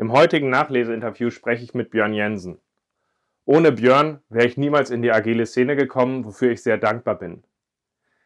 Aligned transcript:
Im 0.00 0.12
heutigen 0.12 0.48
Nachleseinterview 0.48 1.30
spreche 1.30 1.64
ich 1.64 1.74
mit 1.74 1.90
Björn 1.90 2.14
Jensen. 2.14 2.60
Ohne 3.44 3.72
Björn 3.72 4.20
wäre 4.28 4.46
ich 4.46 4.56
niemals 4.56 4.90
in 4.90 5.02
die 5.02 5.10
agile 5.10 5.44
Szene 5.44 5.74
gekommen, 5.74 6.24
wofür 6.24 6.52
ich 6.52 6.62
sehr 6.62 6.78
dankbar 6.78 7.16
bin. 7.16 7.42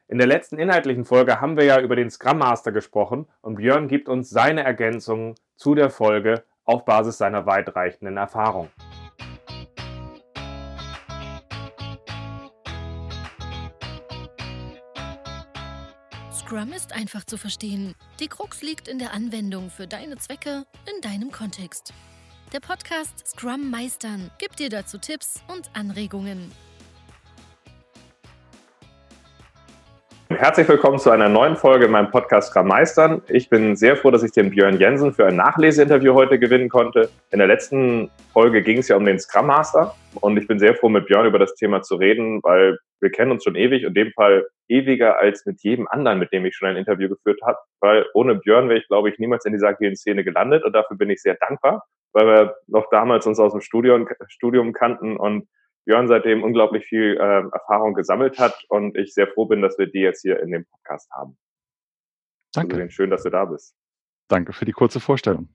In 0.06 0.18
der 0.18 0.26
letzten 0.26 0.58
inhaltlichen 0.58 1.06
Folge 1.06 1.40
haben 1.40 1.56
wir 1.56 1.64
ja 1.64 1.80
über 1.80 1.96
den 1.96 2.10
Scrum 2.10 2.36
Master 2.36 2.72
gesprochen 2.72 3.26
und 3.40 3.54
Björn 3.54 3.88
gibt 3.88 4.10
uns 4.10 4.28
seine 4.28 4.64
Ergänzungen 4.64 5.34
zu 5.56 5.74
der 5.74 5.88
Folge 5.88 6.44
auf 6.64 6.84
Basis 6.84 7.16
seiner 7.16 7.46
weitreichenden 7.46 8.18
Erfahrung. 8.18 8.68
Scrum 16.52 16.74
ist 16.74 16.94
einfach 16.94 17.24
zu 17.24 17.38
verstehen. 17.38 17.94
Die 18.20 18.28
Krux 18.28 18.60
liegt 18.60 18.86
in 18.86 18.98
der 18.98 19.14
Anwendung 19.14 19.70
für 19.70 19.86
deine 19.86 20.18
Zwecke 20.18 20.64
in 20.84 21.00
deinem 21.00 21.32
Kontext. 21.32 21.94
Der 22.52 22.60
Podcast 22.60 23.26
Scrum 23.26 23.70
Meistern 23.70 24.30
gibt 24.38 24.58
dir 24.58 24.68
dazu 24.68 24.98
Tipps 24.98 25.42
und 25.50 25.70
Anregungen. 25.72 26.52
Herzlich 30.28 30.68
willkommen 30.68 30.98
zu 30.98 31.08
einer 31.08 31.30
neuen 31.30 31.56
Folge 31.56 31.86
in 31.86 31.90
meinem 31.90 32.10
Podcast 32.10 32.50
Scrum 32.50 32.66
Meistern. 32.66 33.22
Ich 33.28 33.48
bin 33.48 33.74
sehr 33.74 33.96
froh, 33.96 34.10
dass 34.10 34.22
ich 34.22 34.32
den 34.32 34.50
Björn 34.50 34.78
Jensen 34.78 35.14
für 35.14 35.24
ein 35.24 35.36
Nachleseinterview 35.36 36.12
heute 36.12 36.38
gewinnen 36.38 36.68
konnte. 36.68 37.08
In 37.30 37.38
der 37.38 37.48
letzten 37.48 38.10
Folge 38.34 38.62
ging 38.62 38.76
es 38.76 38.88
ja 38.88 38.96
um 38.96 39.06
den 39.06 39.18
Scrum 39.18 39.46
Master 39.46 39.94
und 40.16 40.36
ich 40.36 40.46
bin 40.46 40.58
sehr 40.58 40.74
froh, 40.74 40.90
mit 40.90 41.06
Björn 41.06 41.24
über 41.24 41.38
das 41.38 41.54
Thema 41.54 41.80
zu 41.80 41.94
reden, 41.94 42.40
weil 42.42 42.76
wir 43.00 43.10
kennen 43.10 43.32
uns 43.32 43.44
schon 43.44 43.56
ewig, 43.56 43.84
in 43.84 43.94
dem 43.94 44.12
Fall 44.12 44.46
ewiger 44.72 45.20
als 45.20 45.44
mit 45.44 45.62
jedem 45.62 45.86
anderen, 45.88 46.18
mit 46.18 46.32
dem 46.32 46.46
ich 46.46 46.56
schon 46.56 46.68
ein 46.68 46.76
Interview 46.76 47.08
geführt 47.08 47.40
habe, 47.44 47.58
weil 47.80 48.06
ohne 48.14 48.36
Björn 48.36 48.68
wäre 48.68 48.78
ich, 48.78 48.88
glaube 48.88 49.10
ich, 49.10 49.18
niemals 49.18 49.44
in 49.44 49.52
dieser 49.52 49.68
agilen 49.68 49.96
Szene 49.96 50.24
gelandet 50.24 50.64
und 50.64 50.72
dafür 50.72 50.96
bin 50.96 51.10
ich 51.10 51.20
sehr 51.20 51.34
dankbar, 51.34 51.84
weil 52.12 52.26
wir 52.26 52.56
noch 52.66 52.88
damals 52.90 53.26
uns 53.26 53.38
aus 53.38 53.52
dem 53.52 53.60
Studium, 53.60 54.08
Studium 54.28 54.72
kannten 54.72 55.16
und 55.16 55.46
Björn 55.84 56.08
seitdem 56.08 56.42
unglaublich 56.42 56.86
viel 56.86 57.16
äh, 57.16 57.42
Erfahrung 57.52 57.94
gesammelt 57.94 58.38
hat 58.38 58.64
und 58.68 58.96
ich 58.96 59.14
sehr 59.14 59.28
froh 59.28 59.46
bin, 59.46 59.62
dass 59.62 59.78
wir 59.78 59.86
die 59.86 60.00
jetzt 60.00 60.22
hier 60.22 60.40
in 60.40 60.50
dem 60.50 60.64
Podcast 60.64 61.10
haben. 61.12 61.36
Danke. 62.54 62.76
Also, 62.76 62.88
schön, 62.90 63.10
dass 63.10 63.24
du 63.24 63.30
da 63.30 63.44
bist. 63.44 63.74
Danke 64.28 64.52
für 64.52 64.64
die 64.64 64.72
kurze 64.72 65.00
Vorstellung. 65.00 65.48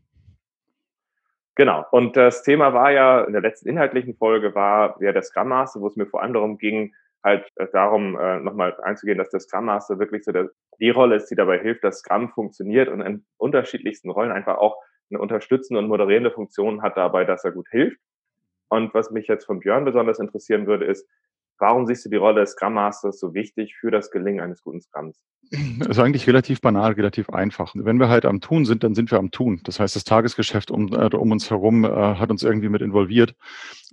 Genau. 1.56 1.86
Und 1.92 2.16
das 2.16 2.44
Thema 2.44 2.74
war 2.74 2.92
ja 2.92 3.24
in 3.24 3.34
der 3.34 3.42
letzten 3.42 3.70
inhaltlichen 3.70 4.16
Folge 4.16 4.54
war 4.54 5.02
ja 5.02 5.12
der 5.12 5.24
Scrum 5.24 5.48
Master, 5.48 5.82
wo 5.82 5.88
es 5.88 5.96
mir 5.96 6.06
vor 6.06 6.22
allem 6.22 6.34
darum 6.34 6.58
ging, 6.58 6.94
halt 7.24 7.48
äh, 7.56 7.68
darum, 7.72 8.18
äh, 8.18 8.40
nochmal 8.40 8.76
einzugehen, 8.82 9.18
dass 9.18 9.30
der 9.30 9.40
Scrum 9.40 9.66
Master 9.66 10.00
wirklich 10.00 10.24
so 10.24 10.32
der, 10.32 10.50
die 10.80 10.90
Rolle 10.90 11.16
ist, 11.16 11.30
die 11.30 11.36
dabei 11.36 11.60
hilft, 11.60 11.84
dass 11.84 12.00
Scrum 12.00 12.30
funktioniert 12.30 12.90
und 12.90 13.02
in 13.02 13.26
unterschiedlichsten 13.38 14.10
Rollen 14.10 14.32
einfach 14.32 14.58
auch 14.58 14.78
eine 15.10 15.20
unterstützende 15.20 15.80
und 15.80 15.88
moderierende 15.88 16.32
Funktion 16.32 16.82
hat 16.82 16.98
dabei, 16.98 17.26
dass 17.26 17.44
er 17.44 17.52
gut 17.52 17.68
hilft. 17.70 18.00
Und 18.70 18.94
was 18.94 19.12
mich 19.12 19.28
jetzt 19.28 19.46
von 19.46 19.60
Björn 19.60 19.86
besonders 19.86 20.20
interessieren 20.20 20.68
würde, 20.68 20.86
ist, 20.86 21.08
Warum 21.60 21.86
siehst 21.88 22.06
du 22.06 22.10
die 22.10 22.18
Rolle 22.18 22.42
des 22.42 22.52
Scrum 22.52 22.74
Masters 22.74 23.20
so 23.20 23.34
wichtig 23.34 23.76
für 23.80 23.92
das 23.92 24.12
Gelingen 24.12 24.42
eines 24.42 24.62
guten 24.64 24.82
Scrums? 24.82 25.24
Das 25.50 25.88
ist 25.90 26.00
eigentlich 26.00 26.28
relativ 26.28 26.60
banal, 26.60 26.92
relativ 26.94 27.30
einfach. 27.30 27.74
Wenn 27.74 28.00
wir 28.00 28.10
halt 28.10 28.26
am 28.26 28.42
Tun 28.42 28.66
sind, 28.66 28.84
dann 28.84 28.96
sind 28.96 29.12
wir 29.12 29.18
am 29.18 29.32
Tun. 29.32 29.62
Das 29.64 29.80
heißt, 29.80 29.96
das 29.96 30.04
Tagesgeschäft 30.04 30.72
um, 30.72 30.92
äh, 30.94 31.16
um 31.16 31.32
uns 31.32 31.50
herum 31.50 31.86
äh, 31.86 31.90
hat 31.90 32.32
uns 32.32 32.44
irgendwie 32.44 32.68
mit 32.70 32.82
involviert. 32.82 33.34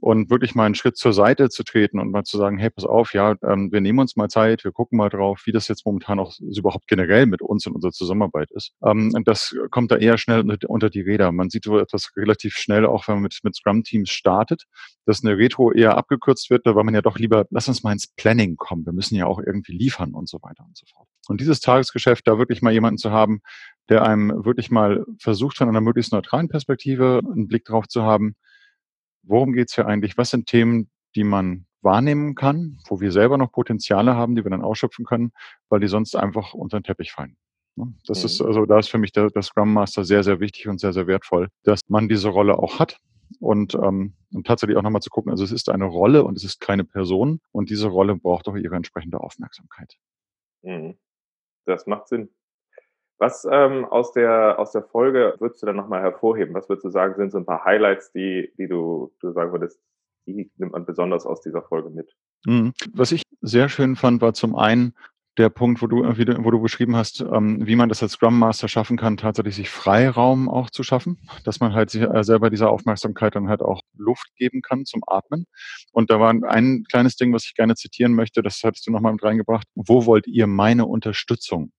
Und 0.00 0.30
wirklich 0.30 0.54
mal 0.54 0.64
einen 0.64 0.74
Schritt 0.74 0.96
zur 0.96 1.12
Seite 1.12 1.48
zu 1.48 1.62
treten 1.62 2.00
und 2.00 2.10
mal 2.10 2.24
zu 2.24 2.36
sagen, 2.36 2.58
hey, 2.58 2.70
pass 2.70 2.84
auf, 2.84 3.14
ja, 3.14 3.36
ähm, 3.44 3.70
wir 3.72 3.80
nehmen 3.80 4.00
uns 4.00 4.16
mal 4.16 4.28
Zeit, 4.28 4.64
wir 4.64 4.72
gucken 4.72 4.98
mal 4.98 5.08
drauf, 5.08 5.42
wie 5.44 5.52
das 5.52 5.68
jetzt 5.68 5.86
momentan 5.86 6.18
auch 6.18 6.34
überhaupt 6.40 6.88
generell 6.88 7.26
mit 7.26 7.40
uns 7.40 7.66
und 7.66 7.74
unserer 7.74 7.92
Zusammenarbeit 7.92 8.50
ist. 8.50 8.72
Ähm, 8.84 9.12
das 9.24 9.54
kommt 9.70 9.92
da 9.92 9.96
eher 9.96 10.18
schnell 10.18 10.44
unter 10.66 10.90
die 10.90 11.00
Räder. 11.02 11.30
Man 11.30 11.48
sieht 11.50 11.64
so 11.64 11.78
etwas 11.78 12.10
relativ 12.16 12.54
schnell, 12.56 12.84
auch 12.84 13.06
wenn 13.06 13.16
man 13.16 13.22
mit, 13.22 13.38
mit 13.44 13.54
Scrum-Teams 13.54 14.10
startet, 14.10 14.64
dass 15.06 15.24
eine 15.24 15.38
Retro 15.38 15.72
eher 15.72 15.96
abgekürzt 15.96 16.50
wird, 16.50 16.66
war 16.66 16.84
man 16.84 16.94
ja 16.94 17.02
doch 17.02 17.18
lieber 17.18 17.46
lass 17.55 17.69
uns 17.69 17.84
mal 17.84 17.92
ins 17.92 18.08
Planning 18.08 18.56
kommen. 18.56 18.84
Wir 18.84 18.92
müssen 18.92 19.14
ja 19.14 19.27
auch 19.27 19.38
irgendwie 19.38 19.72
liefern 19.72 20.12
und 20.12 20.28
so 20.28 20.42
weiter 20.42 20.65
und 20.65 20.76
so 20.76 20.84
fort. 20.92 21.09
Und 21.28 21.41
dieses 21.41 21.60
Tagesgeschäft, 21.60 22.26
da 22.26 22.37
wirklich 22.37 22.62
mal 22.62 22.72
jemanden 22.72 22.98
zu 22.98 23.12
haben, 23.12 23.42
der 23.88 24.03
einem 24.03 24.44
wirklich 24.44 24.72
mal 24.72 25.04
versucht, 25.20 25.59
von 25.59 25.69
einer 25.69 25.81
möglichst 25.81 26.12
neutralen 26.12 26.48
Perspektive 26.48 27.20
einen 27.25 27.47
Blick 27.47 27.65
drauf 27.65 27.87
zu 27.87 28.03
haben, 28.03 28.34
worum 29.22 29.53
geht's 29.53 29.76
hier 29.76 29.87
eigentlich? 29.87 30.19
Was 30.19 30.31
sind 30.31 30.47
Themen, 30.47 30.91
die 31.15 31.22
man 31.22 31.66
wahrnehmen 31.81 32.34
kann, 32.34 32.78
wo 32.88 33.00
wir 33.00 33.12
selber 33.12 33.38
noch 33.38 33.53
Potenziale 33.53 34.16
haben, 34.16 34.34
die 34.34 34.42
wir 34.42 34.50
dann 34.50 34.62
ausschöpfen 34.62 35.04
können, 35.04 35.31
weil 35.69 35.78
die 35.78 35.86
sonst 35.86 36.16
einfach 36.16 36.54
unter 36.54 36.81
den 36.81 36.84
Teppich 36.84 37.12
fallen. 37.12 37.36
Ne? 37.76 37.94
Das 38.06 38.21
mhm. 38.21 38.26
ist 38.26 38.41
also, 38.41 38.66
da 38.66 38.81
ist 38.81 38.88
für 38.88 38.98
mich 38.98 39.12
der, 39.12 39.31
der 39.31 39.42
Scrum 39.42 39.72
Master 39.72 40.04
sehr, 40.04 40.25
sehr 40.25 40.41
wichtig 40.41 40.66
und 40.66 40.81
sehr, 40.81 40.92
sehr 40.92 41.06
wertvoll, 41.06 41.50
dass 41.62 41.82
man 41.86 42.09
diese 42.09 42.31
Rolle 42.31 42.59
auch 42.59 42.81
hat, 42.81 42.98
und, 43.40 43.74
ähm, 43.74 44.14
und 44.32 44.46
tatsächlich 44.46 44.76
auch 44.76 44.82
nochmal 44.82 45.02
zu 45.02 45.10
gucken, 45.10 45.30
also 45.30 45.44
es 45.44 45.52
ist 45.52 45.68
eine 45.68 45.84
Rolle 45.84 46.24
und 46.24 46.36
es 46.36 46.44
ist 46.44 46.60
keine 46.60 46.84
Person 46.84 47.40
und 47.52 47.70
diese 47.70 47.88
Rolle 47.88 48.16
braucht 48.16 48.48
auch 48.48 48.56
ihre 48.56 48.76
entsprechende 48.76 49.20
Aufmerksamkeit. 49.20 49.96
Mhm. 50.62 50.96
Das 51.66 51.86
macht 51.86 52.08
Sinn. 52.08 52.30
Was 53.18 53.46
ähm, 53.50 53.84
aus, 53.84 54.12
der, 54.12 54.58
aus 54.58 54.72
der 54.72 54.82
Folge 54.82 55.36
würdest 55.38 55.62
du 55.62 55.66
dann 55.66 55.76
nochmal 55.76 56.02
hervorheben? 56.02 56.54
Was 56.54 56.68
würdest 56.68 56.84
du 56.84 56.90
sagen, 56.90 57.14
sind 57.16 57.30
so 57.30 57.38
ein 57.38 57.46
paar 57.46 57.64
Highlights, 57.64 58.12
die, 58.12 58.52
die 58.58 58.66
du, 58.66 59.12
du 59.20 59.30
sagen 59.32 59.52
würdest, 59.52 59.80
die 60.26 60.50
nimmt 60.56 60.72
man 60.72 60.84
besonders 60.84 61.24
aus 61.24 61.41
dieser 61.41 61.62
Folge 61.62 61.91
mit? 61.91 62.14
Mhm. 62.46 62.72
Was 62.92 63.12
ich 63.12 63.22
sehr 63.41 63.68
schön 63.68 63.96
fand, 63.96 64.20
war 64.20 64.34
zum 64.34 64.56
einen, 64.56 64.94
der 65.37 65.49
Punkt, 65.49 65.83
wo 65.83 65.87
du, 65.87 66.05
wo 66.05 66.50
du 66.50 66.61
beschrieben 66.61 66.97
hast, 66.97 67.21
ähm, 67.21 67.67
wie 67.67 67.77
man 67.77 67.89
das 67.89 68.03
als 68.03 68.12
Scrum 68.12 68.39
Master 68.39 68.69
schaffen 68.69 68.97
kann, 68.97 69.17
tatsächlich 69.17 69.56
sich 69.56 69.69
Freiraum 69.71 70.49
auch 70.49 70.71
zu 70.71 70.83
schaffen, 70.83 71.19
dass 71.45 71.61
man 71.61 71.75
halt 71.75 71.91
sich 71.91 72.03
äh, 72.03 72.22
selber 72.22 72.50
dieser 72.50 72.71
Aufmerksamkeit 72.71 73.34
dann 73.34 73.49
halt 73.49 73.61
auch 73.61 73.81
Luft 73.97 74.34
geben 74.37 74.62
kann 74.62 74.84
zum 74.84 75.03
Atmen. 75.06 75.47
Und 75.93 76.11
da 76.11 76.21
war 76.21 76.31
ein 76.31 76.84
kleines 76.89 77.17
Ding, 77.17 77.33
was 77.33 77.45
ich 77.45 77.55
gerne 77.55 77.75
zitieren 77.75 78.15
möchte, 78.15 78.43
das 78.43 78.61
hattest 78.62 78.87
du 78.87 78.93
nochmal 78.93 79.12
mit 79.12 79.25
reingebracht. 79.25 79.67
Wo 79.75 80.06
wollt 80.06 80.27
ihr 80.27 80.47
meine 80.47 80.87
Unterstützung? 80.87 81.72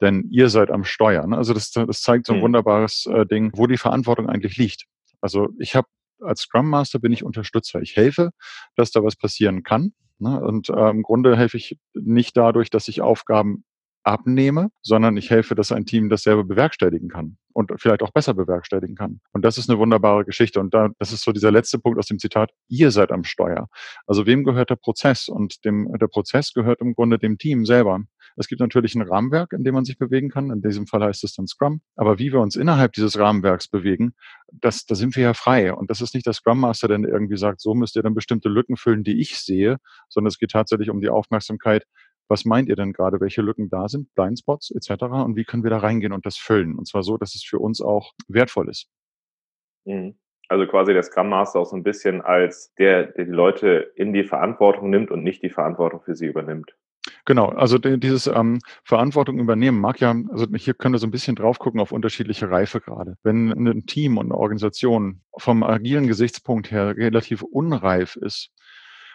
Denn 0.00 0.26
ihr 0.30 0.48
seid 0.48 0.70
am 0.70 0.84
Steuern. 0.84 1.32
Also 1.32 1.54
das, 1.54 1.70
das 1.70 2.00
zeigt 2.00 2.26
so 2.26 2.32
ein 2.32 2.38
mhm. 2.38 2.44
wunderbares 2.44 3.06
äh, 3.06 3.26
Ding, 3.26 3.52
wo 3.54 3.66
die 3.66 3.76
Verantwortung 3.76 4.28
eigentlich 4.28 4.56
liegt. 4.56 4.86
Also 5.20 5.48
ich 5.58 5.76
habe 5.76 5.86
als 6.20 6.42
Scrum 6.42 6.68
Master 6.68 6.98
bin 6.98 7.12
ich 7.12 7.24
Unterstützer. 7.24 7.80
Ich 7.82 7.96
helfe, 7.96 8.30
dass 8.76 8.90
da 8.90 9.02
was 9.02 9.16
passieren 9.16 9.62
kann. 9.62 9.92
Ne? 10.22 10.40
Und 10.40 10.68
äh, 10.70 10.90
im 10.90 11.02
Grunde 11.02 11.36
helfe 11.36 11.56
ich 11.56 11.78
nicht 11.94 12.36
dadurch, 12.36 12.70
dass 12.70 12.88
ich 12.88 13.02
Aufgaben 13.02 13.64
abnehme, 14.04 14.70
sondern 14.82 15.16
ich 15.16 15.30
helfe, 15.30 15.54
dass 15.54 15.72
ein 15.72 15.86
Team 15.86 16.08
das 16.08 16.22
selber 16.22 16.44
bewerkstelligen 16.44 17.08
kann 17.08 17.36
und 17.52 17.72
vielleicht 17.76 18.02
auch 18.02 18.10
besser 18.10 18.34
bewerkstelligen 18.34 18.96
kann. 18.96 19.20
Und 19.32 19.44
das 19.44 19.58
ist 19.58 19.70
eine 19.70 19.78
wunderbare 19.78 20.24
Geschichte. 20.24 20.60
Und 20.60 20.74
da, 20.74 20.88
das 20.98 21.12
ist 21.12 21.22
so 21.22 21.32
dieser 21.32 21.50
letzte 21.50 21.78
Punkt 21.78 21.98
aus 21.98 22.06
dem 22.06 22.18
Zitat, 22.18 22.50
ihr 22.68 22.90
seid 22.90 23.12
am 23.12 23.24
Steuer. 23.24 23.68
Also 24.06 24.26
wem 24.26 24.44
gehört 24.44 24.70
der 24.70 24.76
Prozess? 24.76 25.28
Und 25.28 25.64
dem, 25.64 25.88
der 26.00 26.08
Prozess 26.08 26.52
gehört 26.52 26.80
im 26.80 26.94
Grunde 26.94 27.18
dem 27.18 27.38
Team 27.38 27.64
selber. 27.64 28.00
Es 28.36 28.48
gibt 28.48 28.60
natürlich 28.60 28.94
ein 28.94 29.02
Rahmenwerk, 29.02 29.52
in 29.52 29.64
dem 29.64 29.74
man 29.74 29.84
sich 29.84 29.98
bewegen 29.98 30.30
kann. 30.30 30.50
In 30.50 30.62
diesem 30.62 30.86
Fall 30.86 31.02
heißt 31.02 31.24
es 31.24 31.34
dann 31.34 31.46
Scrum. 31.46 31.80
Aber 31.96 32.18
wie 32.18 32.32
wir 32.32 32.40
uns 32.40 32.56
innerhalb 32.56 32.92
dieses 32.92 33.18
Rahmenwerks 33.18 33.68
bewegen, 33.68 34.14
das, 34.52 34.84
da 34.86 34.94
sind 34.94 35.16
wir 35.16 35.24
ja 35.24 35.34
frei. 35.34 35.72
Und 35.72 35.90
das 35.90 36.00
ist 36.00 36.14
nicht 36.14 36.26
der 36.26 36.32
Scrum 36.32 36.60
Master, 36.60 36.88
der 36.88 36.98
irgendwie 36.98 37.36
sagt, 37.36 37.60
so 37.60 37.74
müsst 37.74 37.96
ihr 37.96 38.02
dann 38.02 38.14
bestimmte 38.14 38.48
Lücken 38.48 38.76
füllen, 38.76 39.04
die 39.04 39.20
ich 39.20 39.38
sehe, 39.38 39.78
sondern 40.08 40.28
es 40.28 40.38
geht 40.38 40.50
tatsächlich 40.50 40.90
um 40.90 41.00
die 41.00 41.08
Aufmerksamkeit, 41.08 41.84
was 42.28 42.44
meint 42.44 42.68
ihr 42.68 42.76
denn 42.76 42.92
gerade, 42.92 43.20
welche 43.20 43.42
Lücken 43.42 43.68
da 43.68 43.88
sind, 43.88 44.14
Blindspots 44.14 44.70
etc. 44.70 45.02
und 45.02 45.36
wie 45.36 45.44
können 45.44 45.64
wir 45.64 45.70
da 45.70 45.78
reingehen 45.78 46.12
und 46.12 46.24
das 46.24 46.36
füllen? 46.36 46.76
Und 46.76 46.88
zwar 46.88 47.02
so, 47.02 47.18
dass 47.18 47.34
es 47.34 47.44
für 47.44 47.58
uns 47.58 47.80
auch 47.80 48.12
wertvoll 48.28 48.70
ist. 48.70 48.88
Mhm. 49.84 50.16
Also 50.48 50.66
quasi 50.66 50.92
der 50.92 51.02
Scrum 51.02 51.28
Master 51.28 51.60
auch 51.60 51.66
so 51.66 51.76
ein 51.76 51.82
bisschen 51.82 52.20
als 52.20 52.74
der, 52.74 53.06
der 53.06 53.24
die 53.24 53.30
Leute 53.30 53.92
in 53.96 54.12
die 54.12 54.24
Verantwortung 54.24 54.90
nimmt 54.90 55.10
und 55.10 55.22
nicht 55.22 55.42
die 55.42 55.50
Verantwortung 55.50 56.02
für 56.02 56.14
sie 56.14 56.26
übernimmt. 56.26 56.74
Genau, 57.24 57.50
also 57.50 57.78
dieses 57.78 58.26
ähm, 58.26 58.58
Verantwortung 58.84 59.38
übernehmen 59.38 59.80
mag 59.80 60.00
ja, 60.00 60.12
also 60.30 60.46
hier 60.56 60.74
können 60.74 60.94
wir 60.94 60.98
so 60.98 61.06
ein 61.06 61.12
bisschen 61.12 61.36
drauf 61.36 61.60
gucken 61.60 61.80
auf 61.80 61.92
unterschiedliche 61.92 62.50
Reifegrade. 62.50 63.16
Wenn 63.22 63.50
ein 63.52 63.86
Team 63.86 64.18
und 64.18 64.26
eine 64.26 64.34
Organisation 64.36 65.22
vom 65.38 65.62
agilen 65.62 66.08
Gesichtspunkt 66.08 66.72
her 66.72 66.96
relativ 66.96 67.42
unreif 67.42 68.16
ist, 68.16 68.50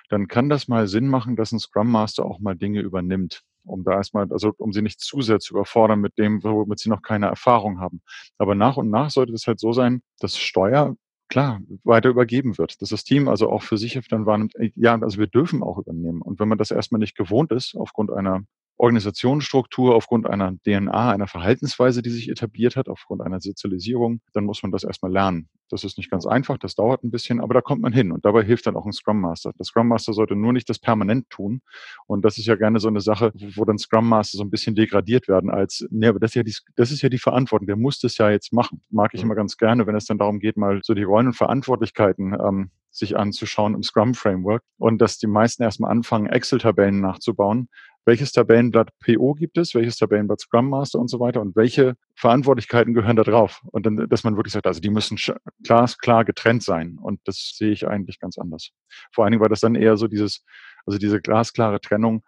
dann 0.10 0.30
kann 0.30 0.48
das 0.48 0.70
mal 0.70 0.88
Sinn 0.88 1.08
machen, 1.10 1.36
dass 1.36 1.52
ein 1.52 1.60
Scrum 1.60 1.92
Master 1.92 2.24
auch 2.26 2.40
mal 2.40 2.56
Dinge 2.56 2.80
übernimmt, 2.80 3.42
um 3.66 3.84
da 3.84 3.94
erstmal, 3.94 4.32
also 4.32 4.54
um 4.58 4.72
sie 4.72 4.82
nicht 4.82 5.02
zu 5.02 5.22
sehr 5.22 5.40
zu 5.40 5.54
überfordern 5.56 6.00
mit 6.00 6.18
dem, 6.18 6.42
womit 6.44 6.80
sie 6.80 6.90
noch 6.90 7.02
keine 7.02 7.26
Erfahrung 7.28 7.82
haben. 7.82 8.02
Aber 8.38 8.56
nach 8.56 8.78
und 8.78 8.90
nach 8.90 9.10
sollte 9.10 9.34
es 9.34 9.48
halt 9.48 9.60
so 9.60 9.74
sein, 9.74 10.02
dass 10.22 10.38
Steuer 10.38 10.96
klar 11.30 11.62
weiter 11.84 12.10
übergeben 12.10 12.58
wird, 12.58 12.82
dass 12.82 12.90
das 12.90 13.04
Team 13.04 13.28
also 13.28 13.50
auch 13.50 13.64
für 13.64 13.78
sich 13.78 14.00
dann 14.10 14.26
wahrnimmt, 14.26 14.54
ja, 14.76 15.00
also 15.00 15.18
wir 15.18 15.28
dürfen 15.28 15.64
auch 15.64 15.78
übernehmen. 15.78 16.22
Und 16.22 16.40
wenn 16.40 16.48
man 16.48 16.58
das 16.58 16.72
erstmal 16.72 17.00
nicht 17.00 17.18
gewohnt 17.18 17.52
ist, 17.52 17.76
aufgrund 17.76 18.12
einer 18.12 18.44
Organisationsstruktur, 18.78 19.96
aufgrund 19.96 20.28
einer 20.28 20.56
DNA, 20.66 21.12
einer 21.12 21.28
Verhaltensweise, 21.28 22.02
die 22.02 22.12
sich 22.12 22.30
etabliert 22.30 22.76
hat, 22.76 22.88
aufgrund 22.90 23.22
einer 23.22 23.42
Sozialisierung, 23.42 24.22
dann 24.34 24.46
muss 24.46 24.62
man 24.62 24.72
das 24.72 24.84
erstmal 24.84 25.12
lernen. 25.12 25.50
Das 25.70 25.84
ist 25.84 25.98
nicht 25.98 26.10
ganz 26.10 26.26
einfach, 26.26 26.58
das 26.58 26.76
dauert 26.76 27.04
ein 27.04 27.12
bisschen, 27.12 27.40
aber 27.40 27.54
da 27.54 27.62
kommt 27.62 27.82
man 27.82 27.94
hin 27.94 28.12
und 28.12 28.26
dabei 28.26 28.44
hilft 28.44 28.68
dann 28.68 28.76
auch 28.76 28.86
ein 28.86 28.94
Scrum 28.94 29.20
Master. 29.22 29.52
Der 29.58 29.66
Scrum 29.66 29.88
Master 29.88 30.14
sollte 30.14 30.36
nur 30.36 30.54
nicht 30.54 30.70
das 30.70 30.80
permanent 30.80 31.30
tun 31.30 31.62
und 32.06 32.24
das 32.24 32.38
ist 32.38 32.46
ja 32.46 32.56
gerne 32.56 32.80
so 32.80 32.88
eine 32.88 33.02
Sache, 33.02 33.32
wo 33.56 33.66
dann 33.66 33.78
Scrum 33.78 34.08
Master 34.08 34.38
so 34.38 34.44
ein 34.44 34.50
bisschen 34.50 34.76
degradiert 34.76 35.28
werden 35.28 35.50
als, 35.50 35.86
nee, 35.90 36.08
aber 36.08 36.20
das 36.20 36.32
ist 36.32 36.36
ja 36.36 36.44
die, 36.44 36.56
das 36.76 36.92
ist 36.92 37.02
ja 37.02 37.10
die 37.10 37.18
Verantwortung, 37.18 37.68
der 37.68 37.76
muss 37.76 38.00
das 38.00 38.18
ja 38.18 38.30
jetzt 38.30 38.54
machen. 38.54 38.82
Mag 38.90 39.12
ich 39.14 39.22
immer 39.22 39.36
ganz 39.36 39.58
gerne, 39.58 39.88
wenn 39.88 39.96
es 39.96 40.06
dann 40.06 40.18
darum 40.18 40.40
geht, 40.40 40.58
mal 40.58 40.80
so 40.84 40.94
die 40.94 41.04
Rollen 41.04 41.28
und 41.28 41.34
Verantwortlichkeiten 41.34 42.34
ähm, 42.34 42.72
sich 42.98 43.18
anzuschauen 43.18 43.76
im 43.76 43.84
Scrum 43.84 44.14
Framework 44.14 44.64
und 44.78 45.00
dass 45.00 45.18
die 45.18 45.28
meisten 45.28 45.64
erstmal 45.64 45.92
anfangen, 45.92 46.28
Excel-Tabellen 46.28 47.00
nachzubauen, 47.00 47.70
welches 48.06 48.32
Tabellenblatt 48.32 48.90
PO 49.06 49.34
gibt 49.34 49.58
es, 49.58 49.76
welches 49.76 49.98
Tabellenblatt 49.98 50.40
Scrum 50.40 50.70
Master 50.70 50.98
und 50.98 51.10
so 51.10 51.20
weiter 51.20 51.42
und 51.42 51.56
welche 51.56 51.96
Verantwortlichkeiten 52.16 52.94
gehören 52.94 53.18
da 53.18 53.24
drauf. 53.24 53.62
Und 53.66 53.86
dann, 53.86 54.08
dass 54.10 54.24
man 54.24 54.38
wirklich 54.38 54.54
sagt, 54.54 54.66
also 54.66 54.80
die 54.80 54.90
müssen 54.90 55.18
glasklar 55.64 56.24
getrennt 56.24 56.64
sein. 56.64 56.98
Und 57.02 57.20
das 57.26 57.54
sehe 57.56 57.72
ich 57.72 57.86
eigentlich 57.86 58.20
ganz 58.20 58.38
anders. 58.38 58.72
Vor 59.12 59.26
allen 59.26 59.32
Dingen 59.32 59.42
war 59.42 59.50
das 59.50 59.60
dann 59.60 59.76
eher 59.76 59.98
so 59.98 60.08
dieses, 60.08 60.44
also 60.86 60.98
diese 60.98 61.22
glasklare 61.22 61.82
Trennung 61.82 62.24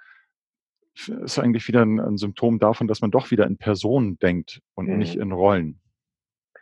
ist 1.08 1.40
eigentlich 1.40 1.66
wieder 1.70 1.82
ein, 1.82 2.00
ein 2.00 2.18
Symptom 2.18 2.60
davon, 2.60 2.90
dass 2.90 3.00
man 3.00 3.10
doch 3.10 3.32
wieder 3.32 3.48
in 3.48 3.58
Personen 3.58 4.20
denkt 4.20 4.62
und 4.76 4.90
mhm. 4.90 4.98
nicht 4.98 5.16
in 5.16 5.32
Rollen. 5.32 5.80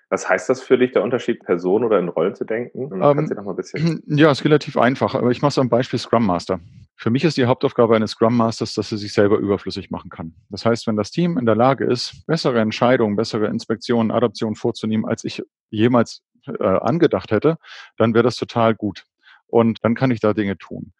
Was 0.10 0.30
heißt 0.30 0.48
das 0.48 0.62
für 0.62 0.78
dich, 0.78 0.94
der 0.94 1.04
Unterschied, 1.04 1.44
Person 1.44 1.84
oder 1.84 2.00
in 2.00 2.08
Rollen 2.08 2.34
zu 2.34 2.46
denken? 2.46 2.90
Ähm, 2.94 3.02
Kannst 3.02 3.32
du 3.32 3.36
noch 3.36 3.44
mal 3.44 3.52
ein 3.52 3.56
bisschen 3.58 4.02
ja, 4.08 4.32
ist 4.32 4.46
relativ 4.46 4.78
einfach, 4.78 5.16
aber 5.16 5.32
ich 5.32 5.42
mache 5.42 5.50
es 5.50 5.58
am 5.58 5.68
Beispiel 5.68 6.00
Scrum 6.00 6.26
Master. 6.26 6.60
Für 6.96 7.10
mich 7.10 7.26
ist 7.26 7.38
die 7.38 7.46
Hauptaufgabe 7.46 7.96
eines 7.96 8.12
Scrum 8.12 8.36
Masters, 8.38 8.74
dass 8.74 8.92
er 8.92 8.98
sich 8.98 9.12
selber 9.12 9.38
überflüssig 9.38 9.92
machen 9.92 10.10
kann. 10.10 10.34
Das 10.50 10.66
heißt, 10.66 10.88
wenn 10.88 10.96
das 10.96 11.12
Team 11.12 11.38
in 11.38 11.46
der 11.46 11.56
Lage 11.56 11.86
ist, 11.86 12.26
bessere 12.26 12.60
Entscheidungen, 12.62 13.16
bessere 13.16 13.48
Inspektionen, 13.48 14.12
Adaptionen 14.12 14.56
vorzunehmen, 14.56 15.06
als 15.06 15.26
ich 15.26 15.44
jemals 15.70 16.24
äh, 16.48 16.64
angedacht 16.64 17.32
hätte, 17.32 17.58
dann 17.98 18.14
wäre 18.14 18.24
das 18.24 18.38
total 18.38 18.76
gut. 18.76 19.06
Und 19.48 19.84
dann 19.84 19.94
kann 19.94 20.12
ich 20.12 20.22
da 20.22 20.34
Dinge 20.34 20.58
tun. 20.58 20.94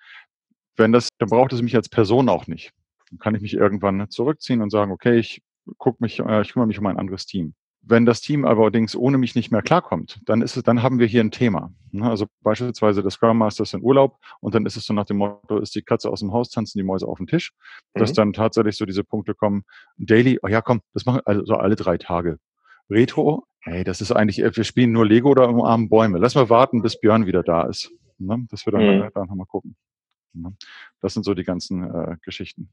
Wenn 0.76 0.92
das, 0.92 1.10
dann 1.18 1.30
braucht 1.30 1.54
es 1.54 1.62
mich 1.62 1.76
als 1.76 1.90
Person 1.90 2.30
auch 2.30 2.48
nicht. 2.48 2.72
Dann 3.10 3.20
kann 3.20 3.36
ich 3.36 3.42
mich 3.42 3.54
irgendwann 3.54 4.10
zurückziehen 4.10 4.62
und 4.62 4.70
sagen, 4.70 4.92
okay, 4.92 5.18
ich 5.18 5.42
guck 5.78 6.02
mich, 6.02 6.20
äh, 6.20 6.42
ich 6.42 6.54
kümmere 6.54 6.68
mich 6.68 6.80
um 6.80 6.86
ein 6.86 6.98
anderes 6.98 7.26
Team. 7.26 7.54
Wenn 7.90 8.06
das 8.06 8.22
Team 8.22 8.46
allerdings 8.46 8.96
ohne 8.96 9.18
mich 9.18 9.36
nicht 9.36 9.52
mehr 9.52 9.62
klarkommt, 9.62 10.20
dann 10.26 10.42
ist 10.42 10.58
es, 10.58 10.64
dann 10.64 10.84
haben 10.84 11.00
wir 11.00 11.08
hier 11.08 11.22
ein 11.22 11.32
Thema. 11.32 11.72
Ne? 11.92 12.10
Also 12.10 12.26
beispielsweise 12.42 13.02
der 13.02 13.12
Scrum 13.12 13.38
Master 13.38 13.64
ist 13.64 13.74
in 13.74 13.82
Urlaub 13.82 14.18
und 14.42 14.56
dann 14.56 14.66
ist 14.66 14.76
es 14.76 14.86
so 14.86 14.94
nach 14.94 15.06
dem 15.06 15.18
Motto, 15.18 15.58
ist 15.60 15.74
die 15.76 15.82
Katze 15.82 16.10
aus 16.10 16.20
dem 16.20 16.34
Haus, 16.34 16.50
tanzen 16.50 16.78
die 16.78 16.84
Mäuse 16.84 17.08
auf 17.08 17.18
den 17.18 17.28
Tisch, 17.28 17.54
mhm. 17.94 18.00
dass 18.00 18.14
dann 18.14 18.34
tatsächlich 18.34 18.76
so 18.76 18.86
diese 18.86 19.04
Punkte 19.04 19.34
kommen, 19.34 19.64
Daily, 19.98 20.40
oh 20.44 20.48
ja 20.48 20.62
komm, 20.62 20.82
das 20.94 21.06
machen 21.06 21.22
also 21.26 21.54
alle 21.56 21.76
drei 21.76 21.98
Tage. 21.98 22.40
Retro, 22.90 23.46
hey, 23.62 23.84
das 23.84 24.02
ist 24.02 24.12
eigentlich, 24.12 24.38
wir 24.38 24.64
spielen 24.64 24.92
nur 24.92 25.06
Lego 25.06 25.30
oder 25.30 25.48
umarmen 25.48 25.90
Bäume. 25.90 26.20
Lass 26.20 26.36
mal 26.36 26.50
warten, 26.50 26.82
bis 26.82 27.00
Björn 27.00 27.26
wieder 27.26 27.44
da 27.44 27.64
ist. 27.64 27.92
Ne? 28.18 28.46
Dass 28.50 28.66
wir 28.66 28.72
dann, 28.72 29.00
mhm. 29.00 29.10
dann 29.14 29.28
nochmal 29.28 29.46
gucken. 29.46 29.76
Ne? 30.34 30.54
Das 31.02 31.14
sind 31.14 31.24
so 31.24 31.34
die 31.34 31.44
ganzen 31.44 31.84
äh, 31.84 32.18
Geschichten. 32.22 32.70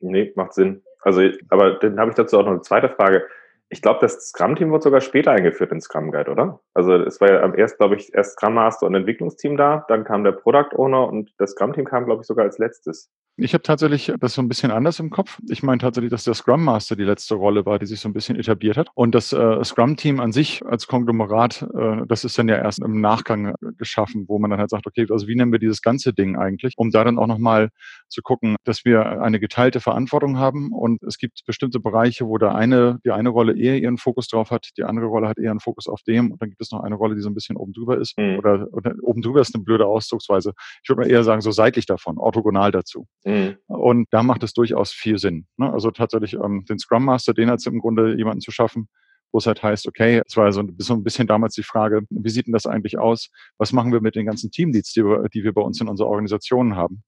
Nee, 0.00 0.32
macht 0.34 0.54
Sinn. 0.54 0.82
Also, 1.00 1.22
aber 1.48 1.78
dann 1.78 1.98
habe 1.98 2.10
ich 2.10 2.16
dazu 2.16 2.38
auch 2.38 2.44
noch 2.44 2.52
eine 2.52 2.60
zweite 2.60 2.88
Frage. 2.88 3.26
Ich 3.72 3.80
glaube, 3.80 4.00
das 4.02 4.28
Scrum-Team 4.28 4.70
wird 4.70 4.82
sogar 4.82 5.00
später 5.00 5.30
eingeführt 5.30 5.72
in 5.72 5.80
Scrum 5.80 6.10
Guide, 6.10 6.30
oder? 6.30 6.60
Also 6.74 6.94
es 6.94 7.22
war 7.22 7.30
ja 7.30 7.54
erst, 7.54 7.78
glaube 7.78 7.96
ich, 7.96 8.12
erst 8.12 8.32
Scrum 8.32 8.52
Master 8.52 8.84
und 8.86 8.94
Entwicklungsteam 8.94 9.56
da, 9.56 9.86
dann 9.88 10.04
kam 10.04 10.24
der 10.24 10.32
Product 10.32 10.76
Owner 10.76 11.08
und 11.08 11.32
das 11.38 11.52
Scrum-Team 11.52 11.86
kam, 11.86 12.04
glaube 12.04 12.20
ich, 12.20 12.26
sogar 12.26 12.44
als 12.44 12.58
letztes. 12.58 13.10
Ich 13.36 13.54
habe 13.54 13.62
tatsächlich 13.62 14.12
das 14.20 14.34
so 14.34 14.42
ein 14.42 14.48
bisschen 14.48 14.70
anders 14.70 15.00
im 15.00 15.08
Kopf. 15.08 15.38
Ich 15.48 15.62
meine 15.62 15.78
tatsächlich, 15.78 16.10
dass 16.10 16.24
der 16.24 16.34
Scrum 16.34 16.64
Master 16.64 16.96
die 16.96 17.04
letzte 17.04 17.34
Rolle 17.34 17.64
war, 17.64 17.78
die 17.78 17.86
sich 17.86 17.98
so 17.98 18.08
ein 18.08 18.12
bisschen 18.12 18.36
etabliert 18.36 18.76
hat. 18.76 18.88
Und 18.94 19.14
das 19.14 19.32
äh, 19.32 19.64
Scrum-Team 19.64 20.20
an 20.20 20.32
sich 20.32 20.62
als 20.66 20.86
Konglomerat, 20.86 21.62
äh, 21.74 22.06
das 22.06 22.24
ist 22.24 22.38
dann 22.38 22.48
ja 22.48 22.56
erst 22.56 22.80
im 22.80 23.00
Nachgang 23.00 23.46
äh, 23.46 23.54
geschaffen, 23.78 24.26
wo 24.28 24.38
man 24.38 24.50
dann 24.50 24.60
halt 24.60 24.68
sagt, 24.68 24.86
okay, 24.86 25.06
also 25.08 25.28
wie 25.28 25.34
nennen 25.34 25.50
wir 25.50 25.58
dieses 25.58 25.80
ganze 25.80 26.12
Ding 26.12 26.36
eigentlich, 26.36 26.74
um 26.76 26.90
da 26.90 27.04
dann 27.04 27.18
auch 27.18 27.26
nochmal 27.26 27.70
zu 28.08 28.20
gucken, 28.20 28.56
dass 28.64 28.84
wir 28.84 29.22
eine 29.22 29.40
geteilte 29.40 29.80
Verantwortung 29.80 30.38
haben. 30.38 30.70
Und 30.70 31.02
es 31.02 31.16
gibt 31.16 31.40
bestimmte 31.46 31.80
Bereiche, 31.80 32.26
wo 32.26 32.36
der 32.36 32.54
eine, 32.54 32.98
die 33.02 33.12
eine 33.12 33.30
Rolle 33.30 33.56
eher 33.58 33.78
ihren 33.78 33.96
Fokus 33.96 34.28
drauf 34.28 34.50
hat, 34.50 34.68
die 34.76 34.84
andere 34.84 35.06
Rolle 35.06 35.28
hat 35.28 35.38
eher 35.38 35.52
einen 35.52 35.60
Fokus 35.60 35.88
auf 35.88 36.02
dem. 36.02 36.32
Und 36.32 36.42
dann 36.42 36.50
gibt 36.50 36.60
es 36.60 36.70
noch 36.70 36.80
eine 36.80 36.96
Rolle, 36.96 37.14
die 37.14 37.22
so 37.22 37.30
ein 37.30 37.34
bisschen 37.34 37.56
oben 37.56 37.72
drüber 37.72 37.96
ist. 37.96 38.18
Mhm. 38.18 38.38
Oder, 38.38 38.66
oder 38.72 38.94
oben 39.02 39.22
drüber 39.22 39.40
ist 39.40 39.54
eine 39.54 39.64
blöde 39.64 39.86
Ausdrucksweise. 39.86 40.52
Ich 40.82 40.90
würde 40.90 41.00
mal 41.00 41.10
eher 41.10 41.24
sagen, 41.24 41.40
so 41.40 41.50
seitlich 41.50 41.86
davon, 41.86 42.18
orthogonal 42.18 42.70
dazu. 42.70 43.06
Mhm. 43.24 43.56
Und 43.66 44.08
da 44.10 44.22
macht 44.22 44.42
es 44.42 44.52
durchaus 44.52 44.92
viel 44.92 45.18
Sinn. 45.18 45.46
Ne? 45.56 45.72
Also 45.72 45.90
tatsächlich 45.90 46.34
ähm, 46.34 46.64
den 46.68 46.78
Scrum 46.78 47.04
Master, 47.04 47.34
den 47.34 47.50
als 47.50 47.66
im 47.66 47.80
Grunde 47.80 48.16
jemanden 48.16 48.40
zu 48.40 48.50
schaffen, 48.50 48.88
wo 49.32 49.38
es 49.38 49.46
halt 49.46 49.62
heißt, 49.62 49.86
okay, 49.88 50.22
es 50.26 50.36
war 50.36 50.52
so 50.52 50.60
ein, 50.60 51.02
bisschen 51.02 51.26
damals 51.26 51.54
die 51.54 51.62
Frage, 51.62 52.02
wie 52.10 52.30
sieht 52.30 52.46
denn 52.46 52.52
das 52.52 52.66
eigentlich 52.66 52.98
aus? 52.98 53.30
Was 53.58 53.72
machen 53.72 53.92
wir 53.92 54.00
mit 54.00 54.14
den 54.14 54.26
ganzen 54.26 54.50
Teamleads, 54.50 54.92
die 54.92 55.04
wir, 55.04 55.28
die 55.28 55.44
wir 55.44 55.54
bei 55.54 55.62
uns 55.62 55.80
in 55.80 55.88
unserer 55.88 56.08
Organisation 56.08 56.76
haben? 56.76 57.02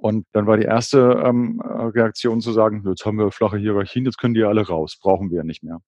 Und 0.00 0.26
dann 0.32 0.46
war 0.46 0.56
die 0.56 0.64
erste 0.64 1.22
ähm, 1.24 1.60
Reaktion 1.60 2.40
zu 2.40 2.52
sagen, 2.52 2.84
jetzt 2.86 3.04
haben 3.04 3.18
wir 3.18 3.30
flache 3.32 3.58
Hierarchien, 3.58 4.04
jetzt 4.04 4.18
können 4.18 4.34
die 4.34 4.44
alle 4.44 4.66
raus, 4.66 4.98
brauchen 5.00 5.30
wir 5.30 5.42
nicht 5.44 5.62
mehr. 5.62 5.80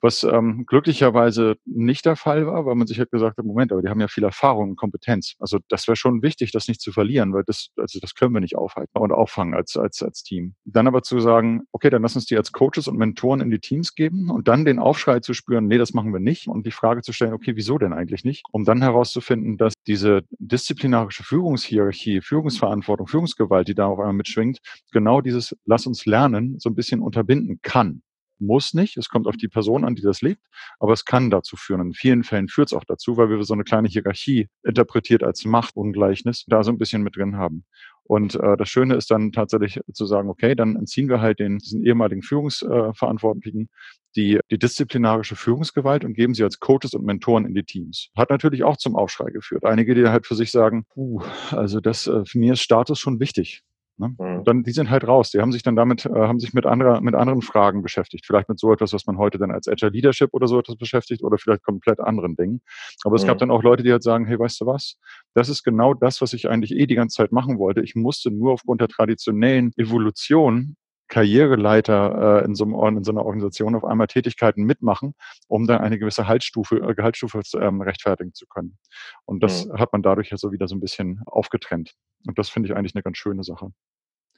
Was 0.00 0.22
ähm, 0.22 0.64
glücklicherweise 0.66 1.56
nicht 1.64 2.06
der 2.06 2.16
Fall 2.16 2.46
war, 2.46 2.66
weil 2.66 2.76
man 2.76 2.86
sich 2.86 2.98
halt 2.98 3.10
gesagt 3.10 3.38
hat, 3.38 3.44
Moment, 3.44 3.72
aber 3.72 3.82
die 3.82 3.88
haben 3.88 4.00
ja 4.00 4.08
viel 4.08 4.24
Erfahrung 4.24 4.70
und 4.70 4.76
Kompetenz. 4.76 5.34
Also 5.38 5.58
das 5.68 5.88
wäre 5.88 5.96
schon 5.96 6.22
wichtig, 6.22 6.52
das 6.52 6.68
nicht 6.68 6.80
zu 6.80 6.92
verlieren, 6.92 7.32
weil 7.32 7.42
das, 7.44 7.70
also 7.76 7.98
das 8.00 8.14
können 8.14 8.32
wir 8.32 8.40
nicht 8.40 8.56
aufhalten 8.56 8.96
und 8.98 9.12
auffangen 9.12 9.54
als, 9.54 9.76
als, 9.76 10.02
als 10.02 10.22
Team. 10.22 10.54
Dann 10.64 10.86
aber 10.86 11.02
zu 11.02 11.18
sagen, 11.20 11.62
okay, 11.72 11.90
dann 11.90 12.02
lass 12.02 12.14
uns 12.14 12.26
die 12.26 12.36
als 12.36 12.52
Coaches 12.52 12.86
und 12.86 12.96
Mentoren 12.96 13.40
in 13.40 13.50
die 13.50 13.58
Teams 13.58 13.94
geben 13.94 14.30
und 14.30 14.48
dann 14.48 14.64
den 14.64 14.78
Aufschrei 14.78 15.20
zu 15.20 15.34
spüren, 15.34 15.66
nee, 15.66 15.78
das 15.78 15.94
machen 15.94 16.12
wir 16.12 16.20
nicht. 16.20 16.46
Und 16.46 16.66
die 16.66 16.70
Frage 16.70 17.02
zu 17.02 17.12
stellen, 17.12 17.32
okay, 17.32 17.56
wieso 17.56 17.78
denn 17.78 17.92
eigentlich 17.92 18.24
nicht? 18.24 18.44
Um 18.52 18.64
dann 18.64 18.82
herauszufinden, 18.82 19.56
dass 19.56 19.74
diese 19.86 20.22
disziplinarische 20.38 21.24
Führungshierarchie, 21.24 22.20
Führungsverantwortung, 22.20 23.08
Führungsgewalt, 23.08 23.68
die 23.68 23.74
da 23.74 23.86
auf 23.86 23.98
einmal 23.98 24.12
mitschwingt, 24.12 24.58
genau 24.92 25.20
dieses 25.20 25.56
Lass 25.64 25.86
uns 25.86 26.06
lernen 26.06 26.58
so 26.58 26.68
ein 26.68 26.74
bisschen 26.74 27.00
unterbinden 27.00 27.60
kann 27.62 28.02
muss 28.40 28.74
nicht. 28.74 28.96
Es 28.96 29.08
kommt 29.08 29.26
auf 29.26 29.36
die 29.36 29.48
Person 29.48 29.84
an, 29.84 29.94
die 29.94 30.02
das 30.02 30.20
legt, 30.20 30.42
aber 30.78 30.92
es 30.92 31.04
kann 31.04 31.30
dazu 31.30 31.56
führen. 31.56 31.80
In 31.80 31.92
vielen 31.92 32.24
Fällen 32.24 32.48
führt 32.48 32.68
es 32.68 32.72
auch 32.72 32.84
dazu, 32.84 33.16
weil 33.16 33.30
wir 33.30 33.42
so 33.44 33.54
eine 33.54 33.64
kleine 33.64 33.88
Hierarchie 33.88 34.48
interpretiert 34.62 35.22
als 35.22 35.44
Machtungleichnis 35.44 36.44
da 36.48 36.62
so 36.62 36.70
ein 36.70 36.78
bisschen 36.78 37.02
mit 37.02 37.16
drin 37.16 37.36
haben. 37.36 37.64
Und 38.04 38.36
äh, 38.36 38.56
das 38.56 38.70
Schöne 38.70 38.94
ist 38.94 39.10
dann 39.10 39.32
tatsächlich 39.32 39.80
zu 39.92 40.06
sagen, 40.06 40.30
okay, 40.30 40.54
dann 40.54 40.76
entziehen 40.76 41.10
wir 41.10 41.20
halt 41.20 41.40
den, 41.40 41.58
diesen 41.58 41.84
ehemaligen 41.84 42.22
Führungsverantwortlichen 42.22 43.68
die, 44.16 44.40
die 44.50 44.58
disziplinarische 44.58 45.36
Führungsgewalt 45.36 46.04
und 46.04 46.14
geben 46.14 46.34
sie 46.34 46.42
als 46.42 46.58
Coaches 46.58 46.94
und 46.94 47.04
Mentoren 47.04 47.46
in 47.46 47.54
die 47.54 47.62
Teams. 47.62 48.10
Hat 48.16 48.30
natürlich 48.30 48.64
auch 48.64 48.76
zum 48.76 48.96
Aufschrei 48.96 49.30
geführt. 49.30 49.64
Einige, 49.64 49.94
die 49.94 50.06
halt 50.08 50.26
für 50.26 50.34
sich 50.34 50.50
sagen, 50.50 50.86
puh, 50.92 51.22
also 51.50 51.80
das, 51.80 52.06
äh, 52.06 52.24
mir 52.34 52.54
ist 52.54 52.62
Status 52.62 52.98
schon 52.98 53.20
wichtig. 53.20 53.62
Ne? 53.98 54.14
Mhm. 54.18 54.44
Dann, 54.44 54.62
die 54.62 54.72
sind 54.72 54.90
halt 54.90 55.06
raus. 55.06 55.30
Die 55.30 55.40
haben 55.40 55.52
sich 55.52 55.62
dann 55.62 55.76
damit, 55.76 56.06
äh, 56.06 56.10
haben 56.10 56.40
sich 56.40 56.52
mit, 56.54 56.66
anderer, 56.66 57.00
mit 57.00 57.14
anderen 57.14 57.42
Fragen 57.42 57.82
beschäftigt. 57.82 58.26
Vielleicht 58.26 58.48
mit 58.48 58.58
so 58.58 58.72
etwas, 58.72 58.92
was 58.92 59.06
man 59.06 59.18
heute 59.18 59.38
dann 59.38 59.50
als 59.50 59.68
Agile 59.68 59.90
Leadership 59.90 60.30
oder 60.32 60.46
so 60.46 60.58
etwas 60.58 60.76
beschäftigt 60.76 61.22
oder 61.22 61.38
vielleicht 61.38 61.62
komplett 61.62 62.00
anderen 62.00 62.36
Dingen. 62.36 62.60
Aber 63.04 63.16
es 63.16 63.22
mhm. 63.22 63.28
gab 63.28 63.38
dann 63.38 63.50
auch 63.50 63.62
Leute, 63.62 63.82
die 63.82 63.92
halt 63.92 64.02
sagen, 64.02 64.26
hey, 64.26 64.38
weißt 64.38 64.60
du 64.60 64.66
was? 64.66 64.96
Das 65.34 65.48
ist 65.48 65.62
genau 65.62 65.94
das, 65.94 66.20
was 66.20 66.32
ich 66.32 66.48
eigentlich 66.48 66.72
eh 66.72 66.86
die 66.86 66.94
ganze 66.94 67.16
Zeit 67.16 67.32
machen 67.32 67.58
wollte. 67.58 67.80
Ich 67.82 67.94
musste 67.94 68.30
nur 68.30 68.52
aufgrund 68.52 68.80
der 68.80 68.88
traditionellen 68.88 69.72
Evolution 69.76 70.76
Karriereleiter 71.08 72.42
äh, 72.42 72.44
in, 72.44 72.54
so 72.54 72.64
einem, 72.64 72.98
in 72.98 73.04
so 73.04 73.12
einer 73.12 73.24
Organisation 73.24 73.74
auf 73.74 73.84
einmal 73.84 74.06
Tätigkeiten 74.06 74.64
mitmachen, 74.64 75.14
um 75.48 75.66
dann 75.66 75.80
eine 75.80 75.98
gewisse 75.98 76.28
Haltstufe, 76.28 76.76
äh, 76.76 76.94
Gehaltsstufe 76.94 77.40
ähm, 77.58 77.80
rechtfertigen 77.80 78.34
zu 78.34 78.46
können. 78.46 78.78
Und 79.24 79.42
das 79.42 79.66
mhm. 79.66 79.78
hat 79.78 79.92
man 79.92 80.02
dadurch 80.02 80.30
ja 80.30 80.36
so 80.36 80.52
wieder 80.52 80.68
so 80.68 80.76
ein 80.76 80.80
bisschen 80.80 81.22
aufgetrennt. 81.26 81.94
Und 82.26 82.38
das 82.38 82.50
finde 82.50 82.68
ich 82.68 82.76
eigentlich 82.76 82.94
eine 82.94 83.02
ganz 83.02 83.16
schöne 83.16 83.42
Sache. 83.42 83.72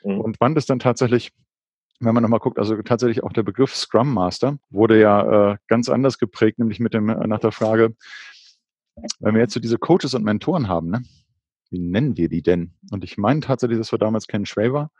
Mhm. 0.05 0.21
Und 0.21 0.37
wann 0.41 0.55
das 0.55 0.67
dann 0.67 0.79
tatsächlich 0.79 1.33
wenn 2.01 2.15
man 2.15 2.23
nochmal 2.23 2.41
guckt, 2.41 2.59
also 2.59 2.81
tatsächlich 2.83 3.23
auch 3.23 3.33
der 3.33 3.43
Begriff 3.43 3.77
Scrum 3.77 4.13
Master 4.13 4.59
wurde 4.71 4.99
ja 4.99 5.53
äh, 5.53 5.57
ganz 5.69 5.89
anders 5.89 6.19
geprägt, 6.19 6.59
nämlich 6.59 6.81
mit 6.81 6.95
dem 6.95 7.11
äh, 7.11 7.27
nach 7.27 7.41
der 7.41 7.53
Frage, 7.53 7.95
wenn 9.21 9.35
wir 9.35 9.43
jetzt 9.43 9.55
so 9.55 9.61
diese 9.61 9.79
Coaches 9.79 10.15
und 10.15 10.25
Mentoren 10.25 10.69
haben, 10.69 10.91
ne, 10.91 11.05
wie 11.71 11.79
nennen 11.79 12.17
wir 12.17 12.29
die 12.29 12.43
denn? 12.43 12.75
Und 12.91 13.05
ich 13.05 13.19
meine 13.19 13.41
tatsächlich, 13.41 13.79
das 13.79 13.93
war 13.93 13.99
damals 13.99 14.27
Ken 14.27 14.47
Schraver, 14.47 14.91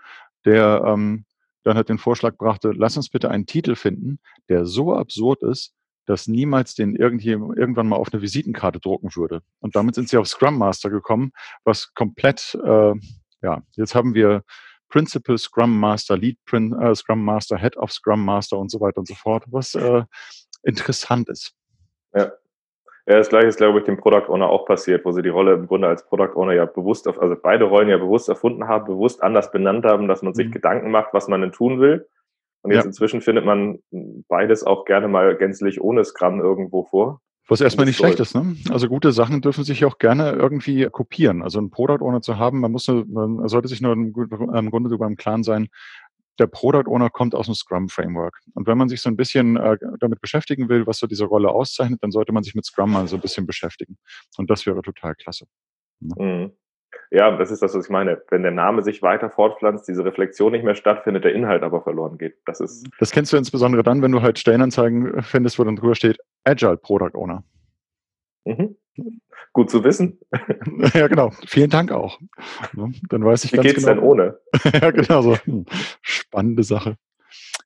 der 0.45 0.85
ähm, 0.87 1.25
dann 1.65 1.77
halt 1.77 1.89
den 1.89 1.99
Vorschlag 1.99 2.37
brachte, 2.37 2.73
lass 2.73 2.97
uns 2.97 3.09
bitte 3.09 3.31
einen 3.31 3.47
Titel 3.47 3.75
finden, 3.75 4.21
der 4.49 4.67
so 4.67 4.95
absurd 4.95 5.43
ist, 5.43 5.75
dass 6.07 6.29
niemals 6.29 6.75
den 6.75 6.97
irgendwann 6.97 7.89
mal 7.89 7.97
auf 7.97 8.13
eine 8.13 8.23
Visitenkarte 8.23 8.81
drucken 8.81 9.15
würde. 9.15 9.43
Und 9.61 9.77
damit 9.77 9.95
sind 9.95 10.09
sie 10.09 10.17
auf 10.17 10.29
Scrum 10.29 10.59
Master 10.59 10.91
gekommen, 10.91 11.33
was 11.65 11.93
komplett, 11.95 12.59
äh, 12.65 12.95
ja, 13.43 13.63
jetzt 13.77 13.95
haben 13.95 14.15
wir 14.15 14.45
Principal 14.91 15.39
Scrum 15.39 15.79
Master, 15.79 16.17
Lead 16.17 16.39
Prin 16.45 16.73
äh, 16.81 16.95
Scrum 16.95 17.25
Master, 17.25 17.57
Head 17.57 17.77
of 17.77 17.93
Scrum 17.93 18.25
Master 18.25 18.59
und 18.59 18.71
so 18.71 18.81
weiter 18.81 18.99
und 18.99 19.09
so 19.09 19.15
fort, 19.15 19.45
was 19.47 19.75
äh, 19.75 20.03
interessant 20.63 21.29
ist. 21.29 21.55
Ja. 22.15 22.33
Ja, 23.07 23.17
das 23.17 23.29
gleiche 23.29 23.49
ist, 23.49 23.57
glaube 23.57 23.79
ich, 23.79 23.85
dem 23.87 23.97
Product 23.97 24.29
Owner 24.29 24.49
auch 24.49 24.67
passiert, 24.67 25.05
wo 25.05 25.11
sie 25.11 25.23
die 25.23 25.31
Rolle 25.31 25.55
im 25.55 25.67
Grunde 25.67 25.89
als 25.89 26.07
Product 26.07 26.37
Owner 26.37 26.53
ja 26.53 26.67
bewusst, 26.67 27.09
auf, 27.09 27.21
also 27.21 27.35
beide 27.35 27.65
Rollen 27.65 27.89
ja 27.89 27.97
bewusst 27.97 28.29
erfunden 28.29 28.69
haben, 28.69 28.85
bewusst 28.85 29.23
anders 29.23 29.51
benannt 29.51 29.85
haben, 29.85 30.07
dass 30.07 30.23
man 30.23 30.35
sich 30.35 30.49
mhm. 30.49 30.53
Gedanken 30.53 30.91
macht, 30.91 31.13
was 31.13 31.27
man 31.27 31.41
denn 31.41 31.51
tun 31.51 31.81
will. 31.81 32.07
Und 32.63 32.73
jetzt 32.73 32.85
ja. 32.85 32.87
inzwischen 32.87 33.21
findet 33.21 33.45
man 33.45 33.81
beides 34.29 34.65
auch 34.65 34.85
gerne 34.85 35.09
mal 35.09 35.35
gänzlich 35.37 35.81
ohne 35.81 36.05
Scrum 36.05 36.41
irgendwo 36.41 36.85
vor. 36.85 37.21
Was 37.51 37.61
erstmal 37.61 37.85
nicht 37.85 37.97
schlecht 37.97 38.21
ist, 38.21 38.35
ne? 38.35 38.57
Also 38.71 38.87
gute 38.87 39.11
Sachen 39.11 39.41
dürfen 39.41 39.65
sich 39.65 39.85
auch 39.85 39.99
gerne 39.99 40.31
irgendwie 40.31 40.87
kopieren. 40.87 41.43
Also 41.43 41.61
ein 41.61 41.71
Product 41.71 42.01
Owner 42.01 42.23
zu 42.23 42.39
haben, 42.39 42.61
man 42.61 42.71
muss, 42.71 42.87
man 42.87 43.49
sollte 43.49 43.67
sich 43.67 43.81
nur 43.81 43.93
im 43.93 44.13
Grunde 44.13 44.89
darüber 44.89 45.07
im 45.07 45.17
Klaren 45.17 45.43
sein, 45.43 45.69
der 46.39 46.47
Product 46.47 46.89
Owner 46.89 47.11
kommt 47.11 47.35
aus 47.35 47.47
dem 47.47 47.55
Scrum 47.57 47.89
Framework. 47.89 48.39
Und 48.55 48.69
wenn 48.69 48.79
man 48.79 48.89
sich 48.89 49.01
so 49.01 49.11
ein 49.11 49.17
bisschen 49.17 49.57
äh, 49.57 49.77
damit 49.99 50.21
beschäftigen 50.21 50.69
will, 50.69 50.87
was 50.87 50.99
so 50.99 51.09
diese 51.09 51.25
Rolle 51.25 51.51
auszeichnet, 51.51 52.03
dann 52.03 52.13
sollte 52.13 52.33
man 52.33 52.45
sich 52.45 52.55
mit 52.55 52.65
Scrum 52.65 52.93
mal 52.93 53.09
so 53.09 53.17
ein 53.17 53.21
bisschen 53.21 53.47
beschäftigen. 53.47 53.99
Und 54.37 54.49
das 54.49 54.65
wäre 54.65 54.81
total 54.81 55.17
klasse. 55.17 55.47
Ne? 55.99 56.15
Mhm. 56.19 56.53
Ja, 57.11 57.37
das 57.37 57.51
ist 57.51 57.63
das, 57.63 57.75
was 57.75 57.87
ich 57.87 57.91
meine. 57.91 58.23
Wenn 58.31 58.43
der 58.43 58.53
Name 58.53 58.83
sich 58.83 59.03
weiter 59.03 59.31
fortpflanzt, 59.31 59.89
diese 59.89 60.05
Reflexion 60.05 60.53
nicht 60.53 60.65
mehr 60.65 60.75
stattfindet, 60.75 61.25
der 61.25 61.35
Inhalt 61.35 61.63
aber 61.63 61.83
verloren 61.83 62.19
geht. 62.19 62.37
Das 62.47 62.61
ist. 62.61 62.89
Das 62.99 63.11
kennst 63.11 63.33
du 63.33 63.37
insbesondere 63.37 63.83
dann, 63.83 64.03
wenn 64.03 64.13
du 64.13 64.23
halt 64.23 64.39
Stellenanzeigen 64.39 65.23
findest, 65.23 65.59
wo 65.59 65.65
dann 65.65 65.77
drüber 65.77 65.95
steht 65.95 66.19
Agile 66.45 66.77
Product 66.77 67.15
Owner. 67.15 67.43
Mhm. 68.45 68.77
Gut 69.53 69.71
zu 69.71 69.83
wissen. 69.85 70.19
Ja, 70.95 71.09
genau. 71.09 71.31
Vielen 71.47 71.71
Dank 71.71 71.93
auch. 71.93 72.19
Dann 72.75 73.25
weiß 73.25 73.45
ich 73.45 73.53
Wie 73.53 73.57
ganz 73.57 73.69
geht's 73.69 73.85
genau. 73.85 74.01
denn 74.01 74.05
ohne? 74.05 74.39
ja, 74.81 74.91
genau 74.91 75.23
so. 75.23 75.37
Hm. 75.37 75.67
Spannende 76.01 76.63
Sache. 76.63 76.97